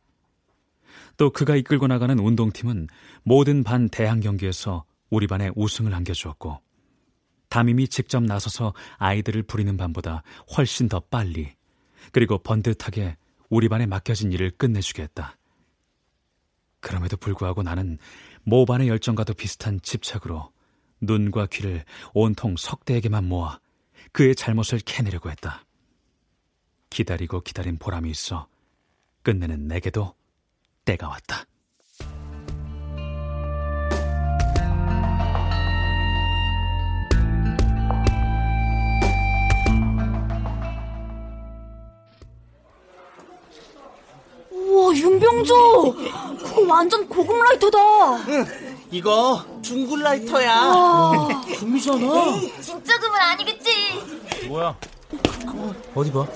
[1.16, 2.86] 또 그가 이끌고 나가는 운동팀은
[3.24, 6.58] 모든 반 대항 경기에서 우리 반에 우승을 안겨주었고
[7.50, 10.22] 담임이 직접 나서서 아이들을 부리는 반보다
[10.56, 11.52] 훨씬 더 빨리
[12.12, 13.18] 그리고 번듯하게
[13.50, 15.36] 우리 반에 맡겨진 일을 끝내주게 했다.
[16.80, 17.98] 그럼에도 불구하고 나는
[18.44, 20.50] 모반의 열정과도 비슷한 집착으로
[21.02, 23.60] 눈과 귀를 온통 석대에게만 모아
[24.12, 25.66] 그의 잘못을 캐내려고 했다.
[26.88, 28.48] 기다리고 기다린 보람이 있어
[29.22, 30.14] 끝내는 내게도
[30.86, 31.44] 때가 왔다.
[44.72, 45.94] 와, 윤병조!
[45.94, 47.78] 그거 완전 고급 라이터다.
[48.90, 50.54] 이거 중굴 라이터야.
[50.54, 51.28] 와.
[51.58, 52.40] 금이잖아.
[52.60, 54.46] 진짜 금은 아니겠지.
[54.48, 54.76] 뭐야?
[55.94, 56.26] 어디 봐?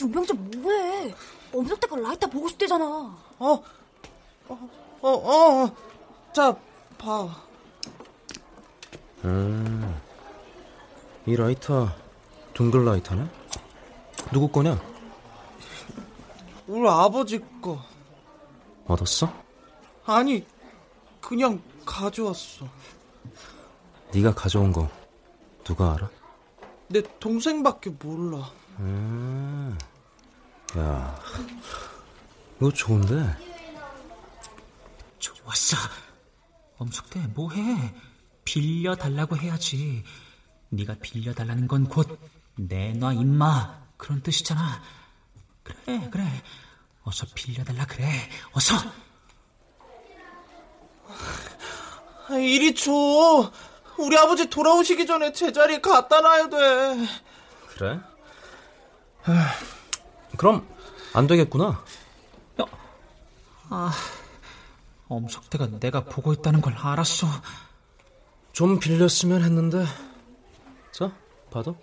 [0.00, 1.14] 윤병조 뭐해?
[1.54, 2.84] 엄석대가 라이터 보고 싶대잖아.
[2.84, 3.62] 어,
[4.48, 4.68] 어,
[5.02, 5.70] 어, 어.
[6.34, 6.54] 자,
[6.98, 7.28] 봐.
[9.24, 10.00] 음,
[11.26, 11.88] 이 라이터
[12.54, 13.24] 둥글 라이터네?
[14.32, 14.78] 누구 거냐?
[16.70, 17.84] 우리 아버지 거.
[18.86, 19.32] 얻었어?
[20.06, 20.46] 아니,
[21.20, 22.68] 그냥 가져왔어.
[24.14, 24.88] 네가 가져온 거
[25.64, 26.08] 누가 알아?
[26.88, 28.50] 내 동생밖에 몰라.
[28.78, 29.76] 음,
[30.78, 31.20] 야,
[32.56, 33.36] 이거 좋은데?
[35.18, 35.76] 좋았어.
[36.78, 37.94] 엄석대 뭐해?
[38.44, 40.04] 빌려 달라고 해야지.
[40.70, 42.18] 네가 빌려 달라는 건 곧
[42.56, 44.80] 내놔 임마 그런 뜻이잖아.
[45.62, 46.24] 그래 그래
[47.04, 48.06] 어서 빌려달라 그래
[48.52, 48.76] 어서.
[52.28, 52.90] 아, 이리 줘.
[53.98, 57.08] 우리 아버지 돌아오시기 전에 제자리에 갖다 놔야 돼.
[57.68, 58.00] 그래?
[59.22, 59.32] 하,
[60.36, 60.66] 그럼
[61.12, 61.84] 안 되겠구나.
[62.60, 62.64] 야,
[63.68, 63.92] 아,
[65.08, 67.26] 엄석태가 내가 보고 있다는 걸 알았어.
[68.52, 69.84] 좀 빌렸으면 했는데.
[70.92, 71.12] 자,
[71.50, 71.74] 받아.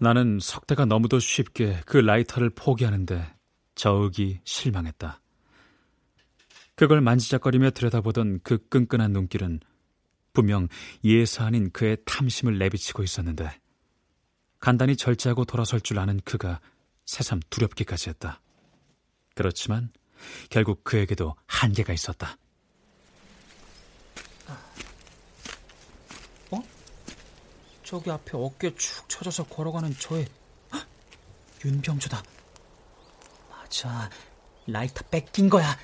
[0.00, 3.34] 나는 석대가 너무도 쉽게 그 라이터를 포기하는데
[3.74, 5.20] 저욱이 실망했다.
[6.74, 9.60] 그걸 만지작거리며 들여다보던 그 끈끈한 눈길은
[10.32, 10.68] 분명
[11.02, 13.60] 예사 아닌 그의 탐심을 내비치고 있었는데
[14.60, 16.60] 간단히 절제하고 돌아설 줄 아는 그가
[17.04, 18.40] 새삼 두렵기까지 했다.
[19.34, 19.90] 그렇지만
[20.50, 22.36] 결국 그에게도 한계가 있었다.
[26.50, 26.62] 어?
[27.88, 30.26] 저기 앞에 어깨 축 처져서 걸어가는 저의
[30.74, 30.86] 헉!
[31.64, 32.22] 윤병주다.
[33.48, 34.10] 맞아,
[34.66, 35.74] 라이터 뺏긴 거야.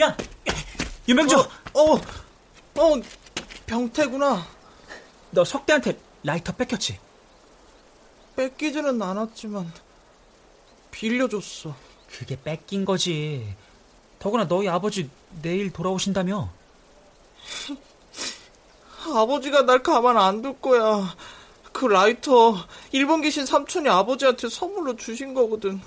[0.00, 0.16] 야,
[1.06, 1.36] 윤병주.
[1.38, 3.02] 어, 어, 어,
[3.66, 4.48] 병태구나.
[5.30, 6.98] 너 석대한테 라이터 뺏겼지?
[8.34, 9.72] 뺏기지는 않았지만
[10.90, 11.76] 빌려줬어.
[12.08, 13.54] 그게 뺏긴 거지.
[14.18, 15.08] 더구나 너희 아버지
[15.40, 16.52] 내일 돌아오신다며?
[19.14, 21.14] 아버지가 날 가만 안 둘 거야.
[21.72, 22.54] 그 라이터
[22.92, 25.80] 일본 계신 삼촌이 아버지한테 선물로 주신 거거든.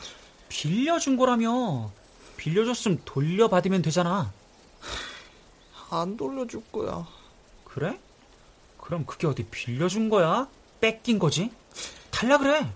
[0.50, 1.92] 빌려준 거라며.
[2.38, 4.32] 빌려줬으면 돌려받으면 되잖아.
[5.90, 7.06] 안 돌려줄 거야.
[7.64, 7.98] 그래?
[8.82, 10.48] 그럼 그게 어디 빌려준 거야?
[10.82, 11.52] 뺏긴 거지?
[12.12, 12.70] 달라 그래.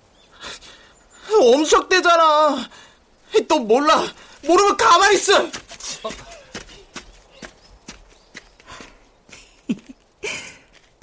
[1.53, 2.69] 엄석대잖아.
[3.47, 4.03] 또 몰라.
[4.45, 5.43] 모르면 가만히 있어.
[5.43, 6.09] 어.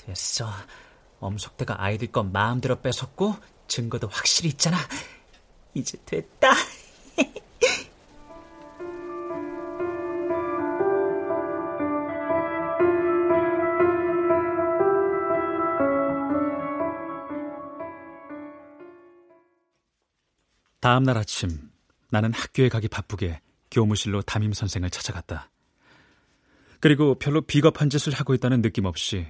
[0.08, 0.48] 됐어.
[1.20, 4.78] 엄석대가 아이들 건 마음대로 뺏었고 증거도 확실히 있잖아.
[5.74, 6.52] 이제 됐다.
[20.80, 21.70] 다음 날 아침
[22.10, 25.50] 나는 학교에 가기 바쁘게 교무실로 담임 선생을 찾아갔다.
[26.80, 29.26] 그리고 별로 비겁한 짓을 하고 있다는 느낌 없이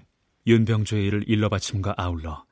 [0.49, 2.45] 윤병주의 일을 일러 바침과 아울러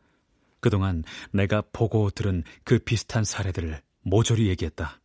[0.60, 5.00] 그동안 내가 보고 들은 그 비슷한 사례들을 모조리 얘기했다.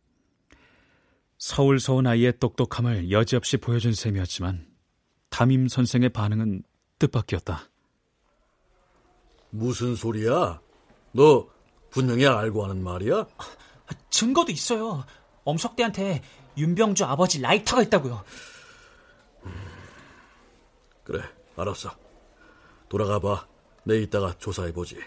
[1.38, 4.66] 서울서 온 아이의 똑똑함을 여지없이 보여준 셈이었지만
[5.28, 6.62] 담임 선생의 반응은
[6.98, 7.68] 뜻밖이었다.
[9.50, 10.60] 무슨 소리야?
[11.12, 11.48] 너
[11.90, 13.26] 분명히 알고 하는 말이야?
[14.10, 15.04] 증거도 있어요.
[15.44, 16.22] 엄석대한테
[16.56, 18.24] 윤병주 아버지 라이터가 있다고요.
[21.04, 21.22] 그래,
[21.56, 22.01] 알았어.
[22.92, 23.48] 돌아가 봐.
[23.84, 24.98] 내 이따가 조사해 보지.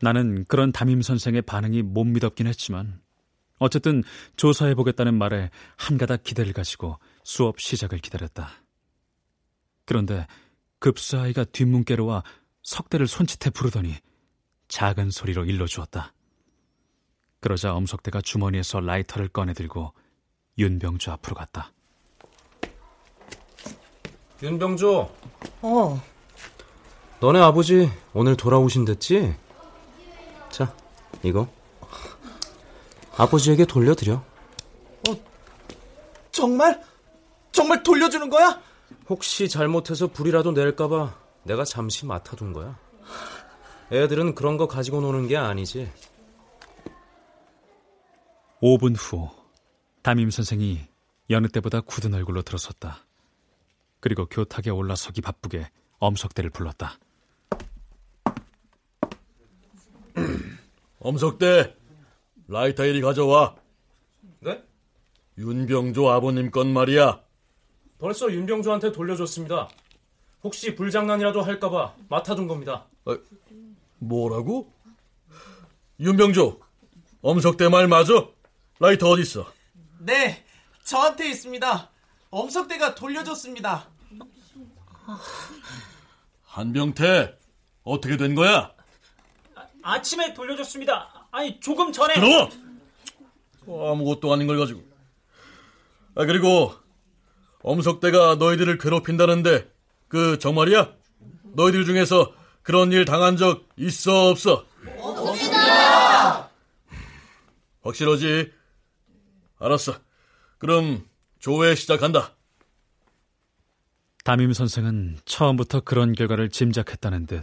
[0.00, 3.00] 나는 그런 담임 선생의 반응이 못 믿었긴 했지만
[3.58, 4.02] 어쨌든
[4.34, 8.50] 조사해 보겠다는 말에 한 가닥 기대를 가지고 수업 시작을 기다렸다.
[9.84, 10.26] 그런데
[10.80, 12.24] 급수아이가 뒷문께로 와
[12.64, 13.94] 석대를 손짓해 부르더니
[14.66, 16.12] 작은 소리로 일러주었다.
[17.38, 19.92] 그러자 엄석대가 주머니에서 라이터를 꺼내들고
[20.58, 21.72] 윤병주 앞으로 갔다.
[24.42, 25.08] 윤병주.
[25.62, 26.11] 어.
[27.22, 29.36] 너네 아버지 오늘 돌아오신댔지?
[30.50, 30.74] 자,
[31.22, 31.46] 이거.
[33.16, 34.14] 아버지에게 돌려드려.
[34.14, 35.16] 어,
[36.32, 36.82] 정말?
[37.52, 38.60] 정말 돌려주는 거야?
[39.08, 42.76] 혹시 잘못해서 불이라도 낼까봐 내가 잠시 맡아둔 거야.
[43.92, 45.88] 애들은 그런 거 가지고 노는 게 아니지.
[48.60, 49.30] 5분 후
[50.02, 50.80] 담임 선생이
[51.30, 53.06] 여느 때보다 굳은 얼굴로 들어섰다.
[54.00, 56.98] 그리고 교탁에 올라서기 바쁘게 엄석대를 불렀다.
[61.04, 61.74] 엄석대,
[62.46, 63.56] 라이터 이리 가져와.
[64.38, 64.62] 네?
[65.36, 67.20] 윤병조 아버님 건 말이야.
[67.98, 69.68] 벌써 윤병조한테 돌려줬습니다.
[70.44, 72.86] 혹시 불장난이라도 할까봐 맡아둔 겁니다.
[73.04, 73.16] 어,
[73.98, 74.72] 뭐라고?
[75.98, 76.60] 윤병조,
[77.20, 78.28] 엄석대 말 맞아?
[78.78, 79.52] 라이터 어디 있어?
[79.98, 80.44] 네,
[80.84, 81.90] 저한테 있습니다.
[82.30, 83.88] 엄석대가 돌려줬습니다.
[86.44, 87.36] 한병태,
[87.82, 88.72] 어떻게 된 거야?
[89.82, 91.28] 아, 침에 돌려줬습니다.
[91.30, 92.14] 아니, 조금 전에.
[92.14, 92.48] 그럼!
[93.66, 94.82] 아무것도 아닌 걸 가지고.
[96.14, 96.74] 아, 그리고,
[97.62, 99.70] 엄석대가 너희들을 괴롭힌다는데,
[100.08, 100.92] 그, 정말이야?
[101.54, 104.66] 너희들 중에서 그런 일 당한 적 있어, 없어?
[104.98, 106.50] 없습니다!
[107.82, 108.52] 확실하지?
[109.58, 109.94] 알았어.
[110.58, 111.06] 그럼,
[111.38, 112.34] 조회 시작한다.
[114.24, 117.42] 담임 선생은 처음부터 그런 결과를 짐작했다는 듯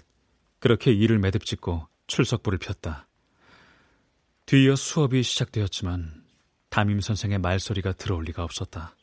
[0.60, 3.08] 그렇게 일을 매듭짓고 출석부를 폈다.
[4.45, 6.26] 뒤이어 수업이 시작되었지만
[6.69, 8.95] 담임 선생의 말소리가 들어올 리가 없었다.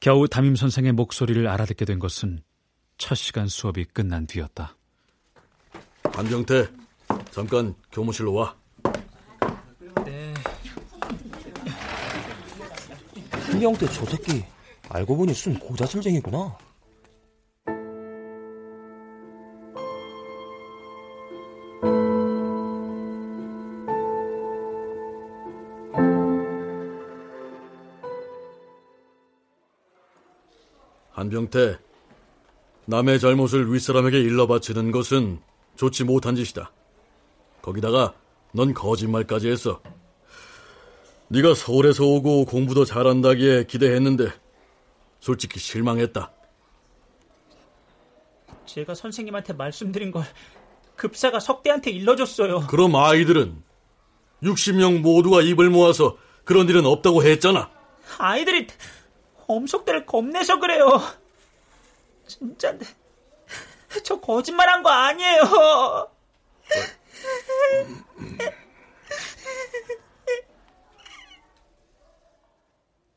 [0.00, 2.42] 겨우 담임 선생의 목소리를 알아듣게 된 것은
[2.98, 4.76] 첫 시간 수업이 끝난 뒤였다.
[6.12, 6.68] 한병태,
[7.30, 8.56] 잠깐 교무실로 와.
[10.04, 10.34] 네.
[13.30, 14.44] 한병태 저 새끼
[14.88, 16.67] 알고 보니 순 고자질쟁이구나.
[31.28, 31.78] 한병태,
[32.86, 35.40] 남의 잘못을 윗사람에게 일러바치는 것은
[35.76, 36.72] 좋지 못한 짓이다.
[37.60, 38.14] 거기다가
[38.52, 39.82] 넌 거짓말까지 했어.
[41.28, 44.32] 네가 서울에서 오고 공부도 잘한다기에 기대했는데
[45.20, 46.32] 솔직히 실망했다.
[48.64, 50.24] 제가 선생님한테 말씀드린 걸
[50.96, 52.66] 급사가 석대한테 일러줬어요.
[52.68, 53.62] 그럼 아이들은
[54.42, 57.70] 60명 모두가 입을 모아서 그런 일은 없다고 했잖아.
[58.18, 58.66] 아이들이
[59.48, 60.86] 엄석대를 겁내서 그래요.
[62.26, 62.78] 진짜
[64.04, 66.10] 저 거짓말한 거 아니에요.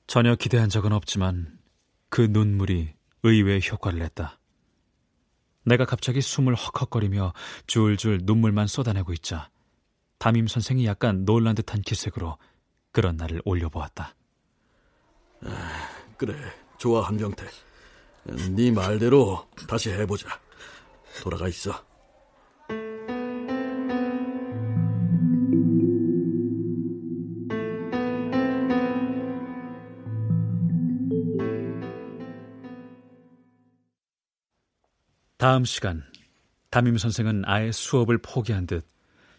[0.08, 1.60] 전혀 기대한 적은 없지만
[2.10, 4.40] 그 눈물이 의외의 효과를 냈다.
[5.64, 7.34] 내가 갑자기 숨을 헉헉거리며
[7.68, 9.50] 줄줄 눈물만 쏟아내고 있자
[10.18, 12.38] 담임 선생이 약간 놀란 듯한 기색으로
[12.92, 14.16] 그런 날을 올려보았다.
[15.46, 16.36] 아, 그래,
[16.78, 17.48] 좋아 한병태.
[18.52, 20.28] 네 말대로 다시 해보자.
[21.24, 21.84] 돌아가 있어.
[35.40, 36.04] 다음 시간
[36.70, 38.88] 담임 선생은 아예 수업을 포기한 듯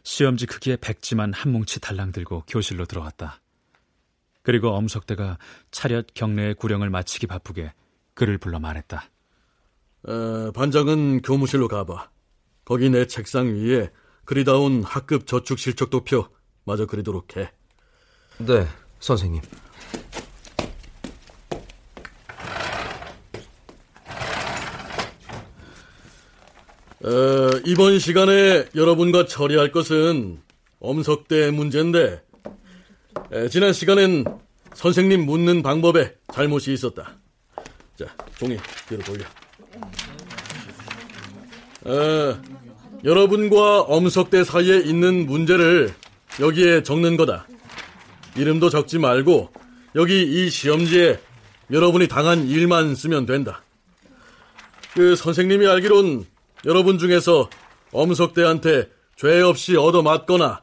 [0.02, 3.41] 시험지 크기의 백지만 한 뭉치 달랑 들고 교실로 들어왔다.
[4.42, 5.38] 그리고 엄석대가
[5.70, 7.72] 차렷 경례의 구령을 마치기 바쁘게
[8.14, 9.10] 그를 불러 말했다.
[10.04, 12.10] 어, 반장은 교무실로 가봐.
[12.64, 13.90] 거기 내 책상 위에
[14.24, 16.26] 그리다운 학급 저축 실적 도표
[16.64, 17.52] 마저 그리도록 해.
[18.38, 18.66] 네,
[19.00, 19.42] 선생님.
[27.04, 30.40] 어, 이번 시간에 여러분과 처리할 것은
[30.78, 32.22] 엄석대 문제인데
[33.32, 34.24] 에, 지난 시간엔
[34.74, 37.16] 선생님 묻는 방법에 잘못이 있었다.
[37.98, 38.04] 자,
[38.36, 39.24] 종이 뒤로 돌려.
[41.84, 42.42] 어,
[43.02, 45.94] 여러분과 엄석대 사이에 있는 문제를
[46.40, 47.46] 여기에 적는 거다.
[48.36, 49.50] 이름도 적지 말고
[49.94, 51.18] 여기 이 시험지에
[51.70, 53.62] 여러분이 당한 일만 쓰면 된다.
[54.92, 56.26] 그 선생님이 알기론
[56.66, 57.48] 여러분 중에서
[57.92, 60.62] 엄석대한테 죄 없이 얻어맞거나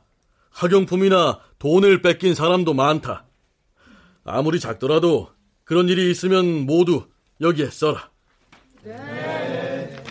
[0.51, 3.26] 학용품이나 돈을 뺏긴 사람도 많다.
[4.24, 5.30] 아무리 작더라도
[5.63, 7.08] 그런 일이 있으면 모두
[7.41, 8.10] 여기에 써라.
[8.84, 10.04] 네.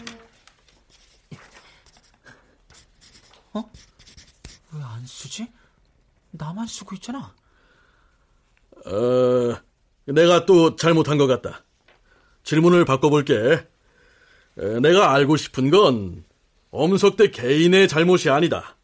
[3.55, 3.65] 어?
[4.73, 5.49] 왜 안 쓰지?
[6.31, 7.35] 나만 쓰고 있잖아.
[8.87, 9.57] 어,
[10.05, 11.65] 내가 또 잘못한 것 같다.
[12.45, 13.67] 질문을 바꿔볼게.
[14.83, 16.25] 내가 알고 싶은 건
[16.71, 18.77] 엄석대 개인의 잘못이 아니다.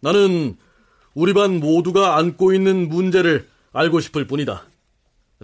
[0.00, 0.56] 나는
[1.14, 4.66] 우리 반 모두가 안고 있는 문제를 알고 싶을 뿐이다.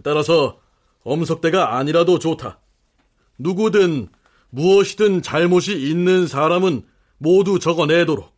[0.02, 0.60] 따라서
[1.04, 2.60] 엄석대가 아니라도 좋다.
[3.38, 4.08] 누구든
[4.50, 6.82] 무엇이든 잘못이 있는 사람은
[7.18, 8.32] 모두 적어내도록.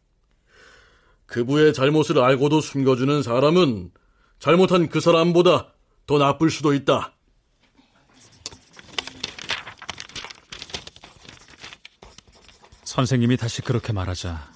[1.26, 3.90] 그부의 잘못을 알고도 숨겨주는 사람은
[4.38, 5.72] 잘못한 그 사람보다
[6.06, 7.14] 더 나쁠 수도 있다.
[12.84, 14.50] 선생님이 다시 그렇게 말하자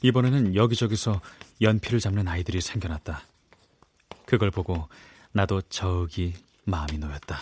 [0.00, 1.20] 이번에는 여기저기서
[1.60, 3.22] 연필을 잡는 아이들이 생겨났다.
[4.26, 4.88] 그걸 보고
[5.32, 6.34] 나도 저기
[6.64, 7.40] 마음이 놓였다.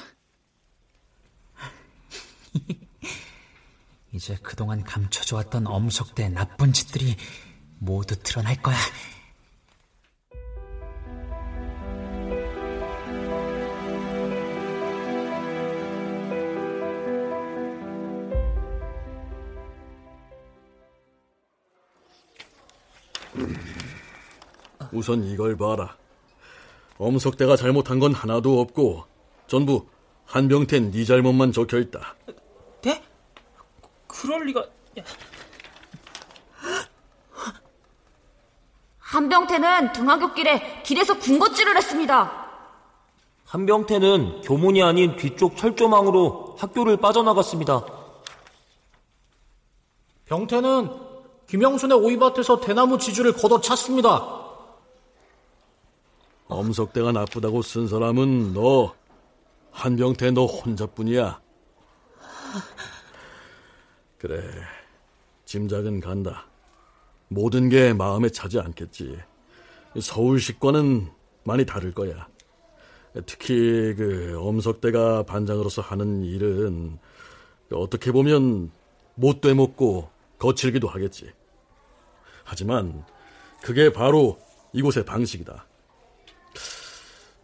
[4.13, 7.17] 이제 그동안 감춰져왔던 엄석대 나쁜 짓들이
[7.79, 8.77] 모두 드러날 거야.
[24.93, 25.97] 우선 이걸 봐라.
[26.99, 29.05] 엄석대가 잘못한 건 하나도 없고
[29.47, 29.87] 전부
[30.27, 32.15] 한병태 네 잘못만 적혀 있다.
[32.83, 33.03] 네?
[34.07, 34.65] 그럴 리가.
[38.99, 42.43] 한병태는 등하굣길에 길에서 군것질을 했습니다.
[43.45, 47.85] 한병태는 교문이 아닌 뒤쪽 철조망으로 학교를 빠져나갔습니다.
[50.25, 50.91] 병태는
[51.49, 54.42] 김영순의 오이밭에서 대나무 지주를 걷어찼습니다.
[56.53, 58.95] 엄석대가 나쁘다고 쓴 사람은 너,
[59.71, 61.41] 한병태 너 혼자뿐이야.
[64.19, 64.43] 그래,
[65.45, 66.47] 짐작은 간다.
[67.29, 69.19] 모든 게 마음에 차지 않겠지.
[69.99, 71.11] 서울식과는
[71.45, 72.29] 많이 다를 거야.
[73.27, 76.99] 특히 그 엄석대가 반장으로서 하는 일은
[77.73, 78.71] 어떻게 보면
[79.15, 81.31] 못돼 먹고 거칠기도 하겠지.
[82.45, 83.05] 하지만
[83.63, 84.39] 그게 바로
[84.73, 85.67] 이곳의 방식이다.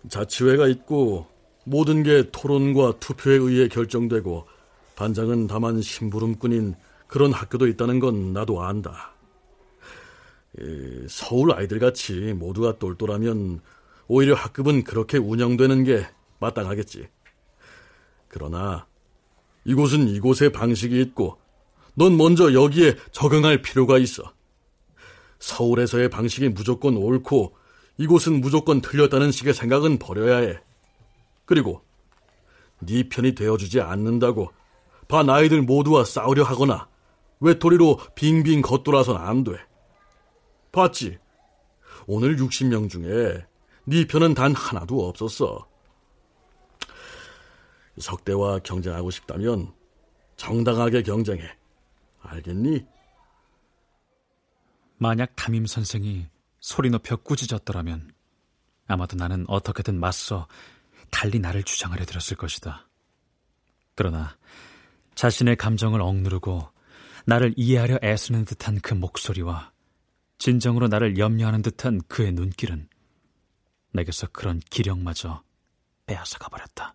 [0.09, 1.27] 자치회가 있고
[1.65, 4.47] 모든 게 토론과 투표에 의해 결정되고
[4.97, 6.75] 반장은 다만 심부름꾼인
[7.07, 9.13] 그런 학교도 있다는 건 나도 안다.
[11.09, 13.61] 서울 아이들 같이 모두가 똘똘하면
[14.07, 16.07] 오히려 학급은 그렇게 운영되는 게
[16.41, 17.07] 마땅하겠지.
[18.29, 18.87] 그러나
[19.65, 21.39] 이곳은 이곳의 방식이 있고
[21.95, 24.23] 넌 먼저 여기에 적응할 필요가 있어.
[25.39, 27.58] 서울에서의 방식이 무조건 옳고
[27.99, 30.61] 이곳은 무조건 틀렸다는 식의 생각은 버려야 해.
[31.45, 31.83] 그리고
[32.81, 34.53] 네 편이 되어주지 않는다고
[35.09, 36.89] 반 아이들 모두와 싸우려 하거나
[37.41, 39.53] 외톨이로 빙빙 겉돌아선 안 돼.
[40.71, 41.19] 봤지?
[42.07, 43.45] 오늘 60명 중에
[43.85, 45.67] 네 편은 단 하나도 없었어.
[47.99, 49.73] 석대와 경쟁하고 싶다면
[50.37, 51.43] 정당하게 경쟁해.
[52.21, 52.87] 알겠니?
[54.99, 56.27] 만약 담임 선생이
[56.69, 58.13] 소리 높여 꾸짖었더라면
[58.89, 60.47] 아마도 나는 어떻게든 맞서
[61.09, 62.87] 달리 나를 주장하려 들었을 것이다.
[63.95, 64.37] 그러나
[65.15, 66.69] 자신의 감정을 억누르고
[67.25, 69.73] 나를 이해하려 애쓰는 듯한 그 목소리와
[70.37, 72.87] 진정으로 나를 염려하는 듯한 그의 눈길은
[73.95, 75.43] 내게서 그런 기력마저
[76.05, 76.95] 빼앗아 가 버렸다.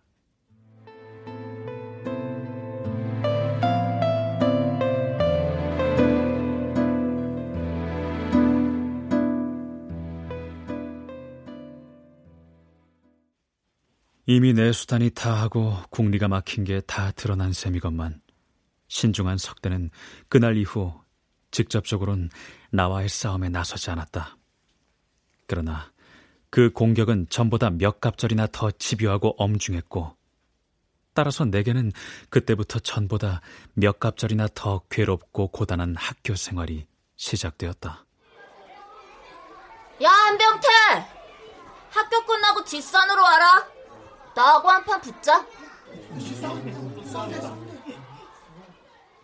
[14.34, 18.20] 이미 내 수단이 다하고 국리가 막힌 게 다 드러난 셈이건만
[18.88, 19.90] 신중한 석대는
[20.28, 20.92] 그날 이후
[21.52, 22.30] 직접적으로는
[22.70, 24.36] 나와의 싸움에 나서지 않았다.
[25.46, 25.92] 그러나
[26.50, 30.16] 그 공격은 전보다 몇 갑절이나 더 집요하고 엄중했고
[31.12, 31.92] 따라서 내게는
[32.28, 33.40] 그때부터 전보다
[33.74, 38.04] 몇 갑절이나 더 괴롭고 고단한 학교 생활이 시작되었다.
[40.02, 40.68] 야, 한병태!
[41.90, 43.73] 학교 끝나고 뒷산으로 와라.
[44.34, 45.46] 나하고 한 판 붙자.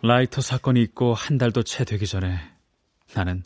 [0.01, 2.39] 라이터 사건이 있고 한 달도 채 되기 전에
[3.13, 3.43] 나는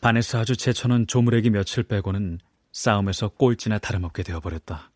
[0.00, 2.40] 반에서 아주 제쳐놓은 조물애기 며칠 빼고는
[2.72, 4.90] 싸움에서 꼴찌나 다름없게 되어버렸다.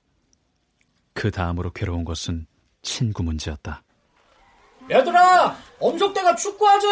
[1.14, 2.46] 그 다음으로 괴로운 것은
[2.82, 3.82] 친구 문제였다.
[4.90, 6.88] 얘들아, 엄석대가 축구하재!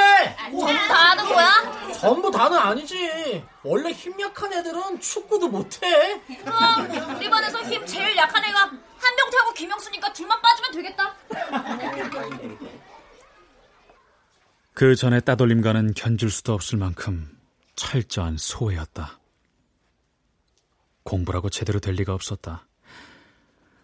[0.50, 1.92] 전부 다 하는 거야?
[1.92, 3.44] 전부 다는 아니지.
[3.62, 6.20] 원래 힘 약한 애들은 축구도 못해.
[6.42, 11.14] 그럼 우리 반에서 힘 제일 약한 애가 한병태하고 김영수니까 둘만 빠지면 되겠다.
[14.74, 17.38] 그 전에 따돌림과는 견줄 수도 없을 만큼
[17.76, 19.18] 철저한 소외였다.
[21.04, 22.66] 공부라고 제대로 될 리가 없었다.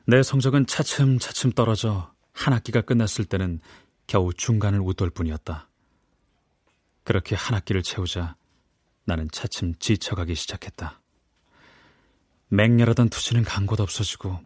[0.06, 3.60] 내 성적은 차츰차츰 떨어져 한 학기가 끝났을 때는
[4.08, 5.68] 겨우 중간을 웃돌 뿐이었다.
[7.04, 8.36] 그렇게 한 학기를 채우자
[9.04, 11.00] 나는 차츰 지쳐가기 시작했다.
[12.48, 14.40] 맹렬하던 투지는 간곳 없어지고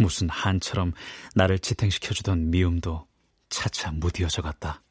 [0.00, 0.92] 무슨 한처럼
[1.34, 3.06] 나를 지탱시켜주던 미움도
[3.48, 4.82] 차차 무디어져 갔다.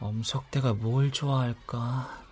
[0.00, 2.24] 엄석대가 뭘 좋아할까?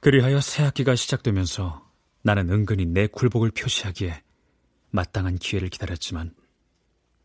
[0.00, 1.89] 그리하여 새 학기가 시작되면서
[2.22, 4.22] 나는 은근히 내 굴복을 표시하기에
[4.90, 6.34] 마땅한 기회를 기다렸지만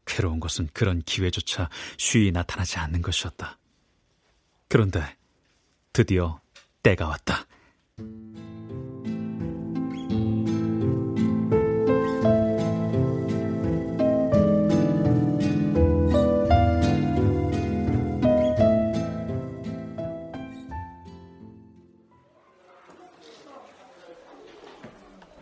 [0.06, 3.58] 괴로운 것은 그런 기회조차 쉬이 나타나지 않는 것이었다.
[4.68, 5.02] 그런데
[5.94, 6.40] 드디어
[6.84, 7.46] 때가 왔다.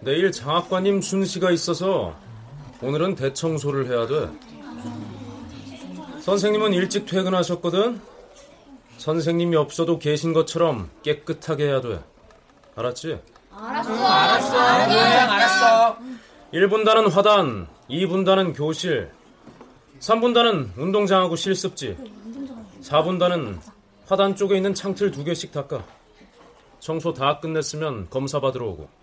[0.03, 2.13] 내일 장학관님 순시가 있어서
[2.81, 4.29] 오늘은 대청소를 해야 돼.
[6.21, 8.01] 선생님은 일찍 퇴근하셨거든.
[8.97, 12.01] 선생님이 없어도 계신 것처럼 깨끗하게 해야 돼.
[12.75, 13.19] 알았지?
[13.51, 13.93] 알았어.
[13.93, 14.49] 응, 알았어.
[14.87, 15.97] 그냥 알았어.
[16.53, 19.09] 1분단은 화단, 2분단은 교실,
[19.99, 21.97] 3분단은 운동장하고 실습지,
[22.81, 23.59] 4분단은
[24.05, 25.83] 화단 쪽에 있는 창틀 두 개씩 닦아.
[26.79, 29.02] 청소 다 끝냈으면 검사 받으러 오고.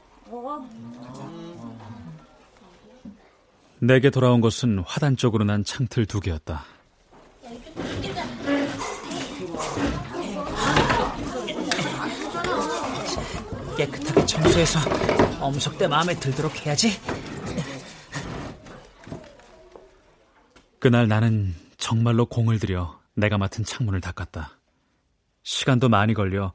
[3.81, 6.64] 내게 돌아온 것은 화단 쪽으로 난 창틀 두 개였다.
[13.76, 14.78] 깨끗하게 청소해서
[15.41, 16.91] 엄석대 마음에 들도록 해야지.
[20.78, 24.59] 그날 나는 정말로 공을 들여 내가 맡은 창문을 닦았다.
[25.43, 26.53] 시간도 많이 걸려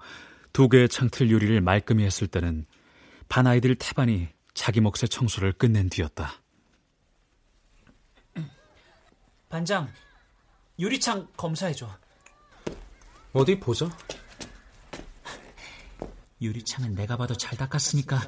[0.53, 2.65] 두 개의 창틀 유리를 말끔히 했을 때는
[3.27, 6.31] 반 아이들 태반이 자기 몫의 청소를 끝낸 뒤였다.
[9.49, 9.91] 반장,
[10.79, 11.89] 유리창 검사해줘.
[13.33, 13.89] 어디 보자.
[16.41, 18.19] 유리창은 내가 봐도 잘 닦았으니까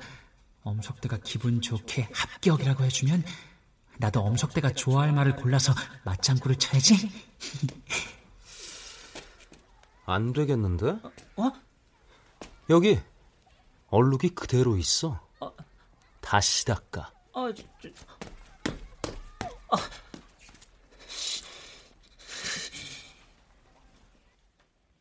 [0.63, 3.23] 엄석대가 기분 좋게 합격이라고 해주면
[3.99, 5.73] 나도 엄석대가 좋아할 말을 골라서
[6.03, 7.09] 맞장구를 쳐야지.
[10.05, 10.99] 안 되겠는데?
[11.35, 11.51] 어?
[12.69, 12.99] 여기
[13.89, 15.19] 얼룩이 그대로 있어.
[15.39, 15.51] 어?
[16.21, 17.11] 다시 닦아.
[17.33, 17.89] 어, 저, 저,
[19.69, 19.77] 어.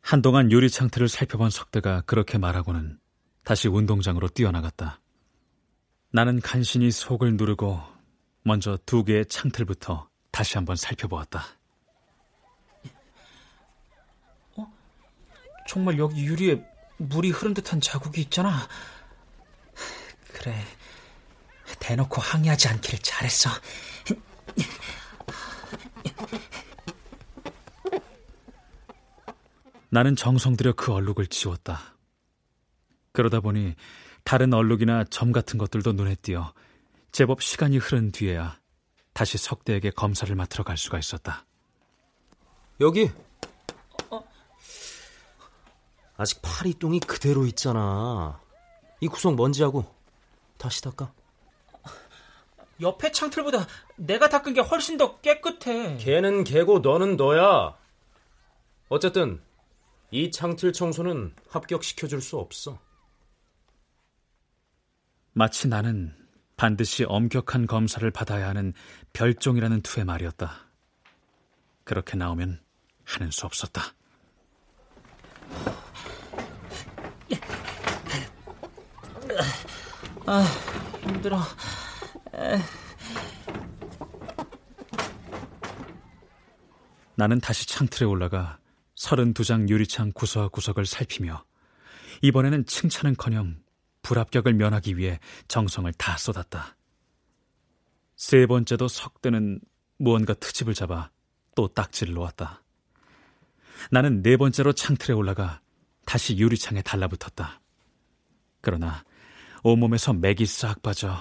[0.01, 2.97] 한동안 유리 창틀을 살펴본 석대가 그렇게 말하고는
[3.43, 5.01] 다시 운동장으로 뛰어나갔다.
[6.11, 7.81] 나는 간신히 속을 누르고
[8.43, 11.43] 먼저 두 개의 창틀부터 다시 한번 살펴보았다.
[14.55, 14.73] 어?
[15.67, 18.67] 정말 여기 유리에 물이 흐른 듯한 자국이 있잖아.
[20.33, 20.55] 그래.
[21.79, 23.49] 대놓고 항의하지 않기를 잘했어.
[29.89, 31.95] 나는 정성 들여 그 얼룩을 지웠다.
[33.13, 33.75] 그러다 보니
[34.23, 36.53] 다른 얼룩이나 점 같은 것들도 눈에 띄어
[37.11, 38.59] 제법 시간이 흐른 뒤에야
[39.13, 41.45] 다시 석대에게 검사를 맡으러 갈 수가 있었다.
[42.79, 43.09] 여기.
[46.17, 46.21] 어?
[46.21, 48.41] 아직 파리 똥이 그대로 있잖아.
[48.99, 49.85] 이 구석 먼지하고
[50.57, 51.13] 다시 닦아.
[52.81, 53.65] 옆에 창틀보다
[53.95, 55.97] 내가 닦은 게 훨씬 더 깨끗해.
[55.97, 57.75] 걔는 걔고 너는 너야.
[58.89, 59.41] 어쨌든
[60.11, 62.79] 이 창틀 청소는 합격시켜줄 수 없어.
[65.33, 66.15] 마치 나는
[66.55, 68.73] 반드시 엄격한 검사를 받아야 하는
[69.13, 70.67] 별종이라는 투의 말이었다.
[71.83, 72.59] 그렇게 나오면
[73.05, 73.93] 하는 수 없었다.
[80.25, 80.43] 아,
[81.01, 81.39] 힘들어.
[87.15, 88.59] 나는 다시 창틀에 올라가
[88.95, 91.43] 32장 유리창 구석구석을 살피며
[92.21, 93.57] 이번에는 칭찬은커녕
[94.01, 96.75] 불합격을 면하기 위해 정성을 다 쏟았다.
[98.15, 99.59] 세 번째도 석대는
[99.97, 101.09] 무언가 트집을 잡아
[101.55, 102.63] 또 딱지를 놓았다.
[103.91, 105.61] 나는 네 번째로 창틀에 올라가
[106.05, 107.61] 다시 유리창에 달라붙었다.
[108.61, 109.03] 그러나
[109.69, 111.13] 온몸에서 맥이 싹 빠져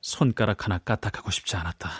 [0.00, 1.90] 손가락 하나 까딱하고 싶지 않았다.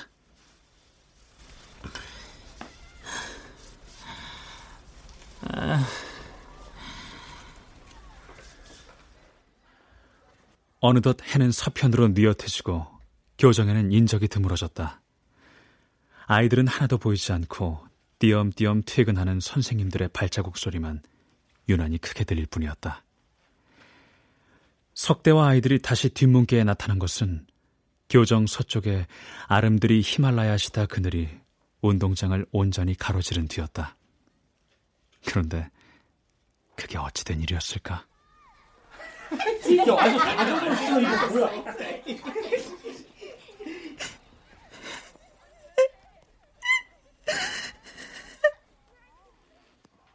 [5.43, 5.84] 아...
[10.80, 12.86] 어느덧 해는 서편으로 뉘어트지고
[13.36, 15.03] 교정에는 인적이 드물어졌다.
[16.24, 17.86] 아이들은 하나도 보이지 않고
[18.18, 21.03] 띄엄띄엄 퇴근하는 선생님들의 발자국 소리만
[21.68, 23.05] 유난히 크게 들릴 뿐이었다.
[24.95, 27.47] 석대와 아이들이 다시 뒷문께에 나타난 것은
[28.09, 29.07] 교정 서쪽에
[29.47, 31.28] 아름드리 히말라야 시다 그늘이
[31.80, 33.97] 운동장을 온전히 가로지른 뒤였다.
[35.26, 35.70] 그런데
[36.76, 38.07] 그게 어찌된 일이었을까?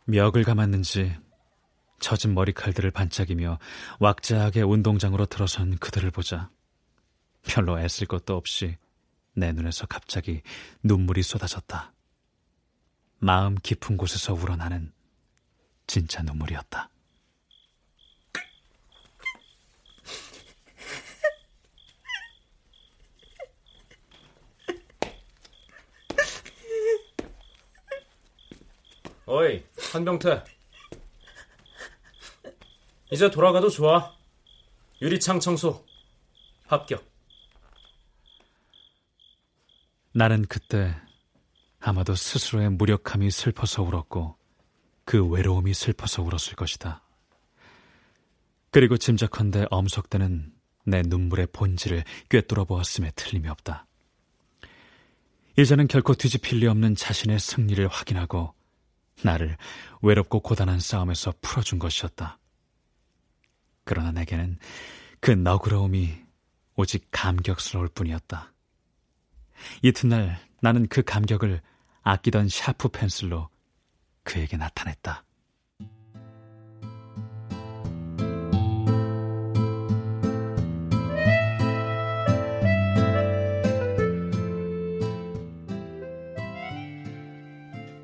[0.06, 1.18] 멱을 감았는지
[2.00, 3.60] 젖은 머리칼들을 반짝이며
[4.00, 6.50] 왁자하게 운동장으로 들어선 그들을 보자
[7.44, 8.78] 별로 애쓸 것도 없이
[9.34, 10.42] 내 눈에서 갑자기
[10.84, 11.94] 눈물이 쏟아졌다.
[13.20, 14.92] 마음 깊은 곳에서 우러나는
[15.86, 16.90] 진짜 눈물이었다.
[29.26, 30.57] 어이, 한병태.
[33.12, 34.14] 이제 돌아가도 좋아.
[35.02, 35.86] 유리창 청소.
[36.66, 37.06] 합격.
[40.12, 40.96] 나는 그때
[41.80, 44.36] 아마도 스스로의 무력함이 슬퍼서 울었고
[45.06, 47.02] 그 외로움이 슬퍼서 울었을 것이다.
[48.72, 50.54] 그리고 짐작컨대 엄석대는
[50.86, 53.86] 내 눈물의 본질을 꿰뚫어 보았음에 틀림이 없다.
[55.58, 58.54] 이제는 결코 뒤집힐 리 없는 자신의 승리를 확인하고
[59.24, 59.58] 나를
[60.02, 62.38] 외롭고 고단한 싸움에서 풀어준 것이었다.
[63.88, 64.60] 그러나 내게는
[65.20, 66.14] 그 너그러움이
[66.76, 68.54] 오직 감격스러울 뿐이었다.
[69.82, 71.62] 이튿날 나는 그 감격을
[72.04, 73.50] 아끼던 샤프 펜슬로
[74.24, 75.24] 그에게 나타냈다.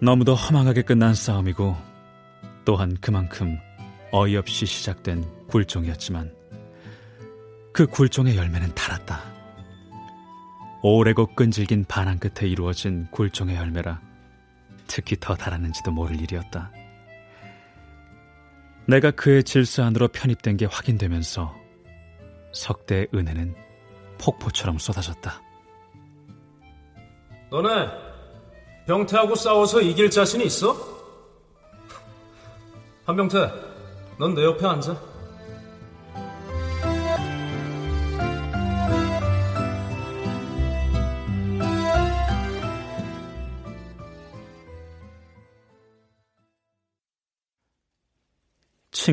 [0.01, 1.77] 너무도 허망하게 끝난 싸움이고
[2.65, 3.57] 또한 그만큼
[4.11, 6.35] 어이없이 시작된 굴종이었지만
[7.73, 9.21] 그 굴종의 열매는 달았다.
[10.81, 14.01] 오래고 끈질긴 반항 끝에 이루어진 굴종의 열매라
[14.87, 16.71] 특히 더 달았는지도 모를 일이었다.
[18.87, 21.55] 내가 그의 질서 안으로 편입된 게 확인되면서
[22.51, 23.55] 석대의 은혜는
[24.17, 25.39] 폭포처럼 쏟아졌다.
[27.51, 27.89] 너네
[28.87, 30.75] 병태하고 싸워서 이길 자신이 있어?
[33.05, 33.51] 한병태,
[34.17, 35.12] 넌 내 옆에 앉아.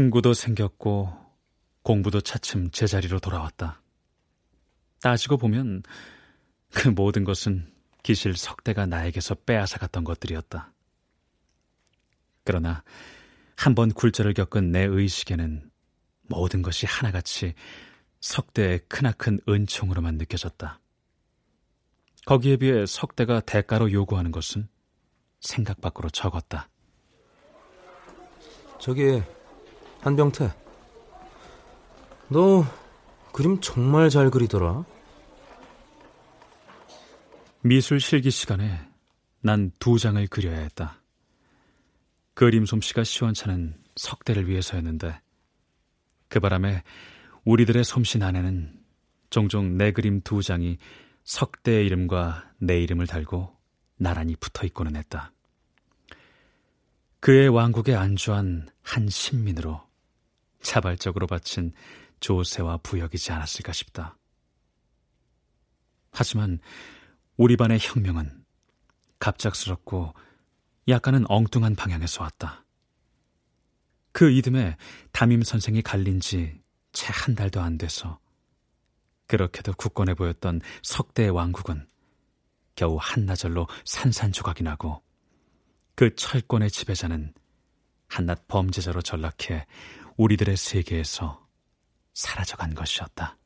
[0.01, 1.13] 친구도 생겼고
[1.83, 3.83] 공부도 차츰 제자리로 돌아왔다.
[5.03, 5.83] 따지고 보면
[6.71, 7.71] 그 모든 것은
[8.03, 10.73] 기실 석대가 나에게서 빼앗아갔던 것들이었다.
[12.45, 12.83] 그러나
[13.57, 15.71] 한 번 굴절을 겪은 내 의식에는
[16.29, 17.53] 모든 것이 하나같이
[18.21, 20.81] 석대의 크나큰 은총으로만 느껴졌다.
[22.25, 24.67] 거기에 비해 석대가 대가로 요구하는 것은
[25.41, 26.71] 생각 밖으로 적었다.
[28.79, 29.23] 저기
[30.01, 30.53] 한병태,
[32.29, 32.65] 너
[33.33, 34.85] 그림 정말 잘 그리더라.
[37.63, 38.81] 미술 실기 시간에
[39.41, 41.03] 난 두 장을 그려야 했다.
[42.35, 45.21] 그림 솜씨가 시원찮은 석대를 위해서였는데
[46.29, 46.83] 그 바람에
[47.45, 48.81] 우리들의 솜씨 안에는
[49.29, 50.79] 종종 내 그림 두 장이
[51.25, 53.55] 석대의 이름과 내 이름을 달고
[53.97, 55.33] 나란히 붙어 있고는 했다.
[57.21, 59.90] 그의 왕국에 안주한 한 신민으로
[60.63, 61.73] 자발적으로 바친
[62.21, 64.17] 조세와 부역이지 않았을까 싶다.
[66.13, 66.59] 하지만
[67.37, 68.45] 우리 반의 혁명은
[69.19, 70.15] 갑작스럽고
[70.89, 72.65] 약간은 엉뚱한 방향에서 왔다.
[74.13, 74.77] 그 이듬해
[75.13, 76.61] 담임 선생이 갈린 지
[76.93, 78.19] 채 한 달도 안 돼서
[79.27, 81.89] 그렇게도 굳건해 보였던 석대의 왕국은
[82.75, 85.03] 겨우 한나절로 산산조각이 나고
[85.95, 87.35] 그 철권의 지배자는
[88.09, 89.67] 한낱 범죄자로 전락해
[90.21, 91.47] 우리들의 세계에서
[92.13, 93.39] 사라져간 것이었다.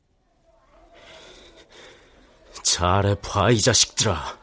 [2.63, 4.37] 잘해봐, 이 자식들아.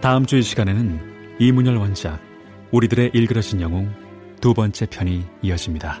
[0.00, 2.20] 다음 주 이 시간에는 이문열 원작,
[2.72, 3.94] 우리들의 일그러진 영웅
[4.40, 6.00] 두 번째 편이 이어집니다.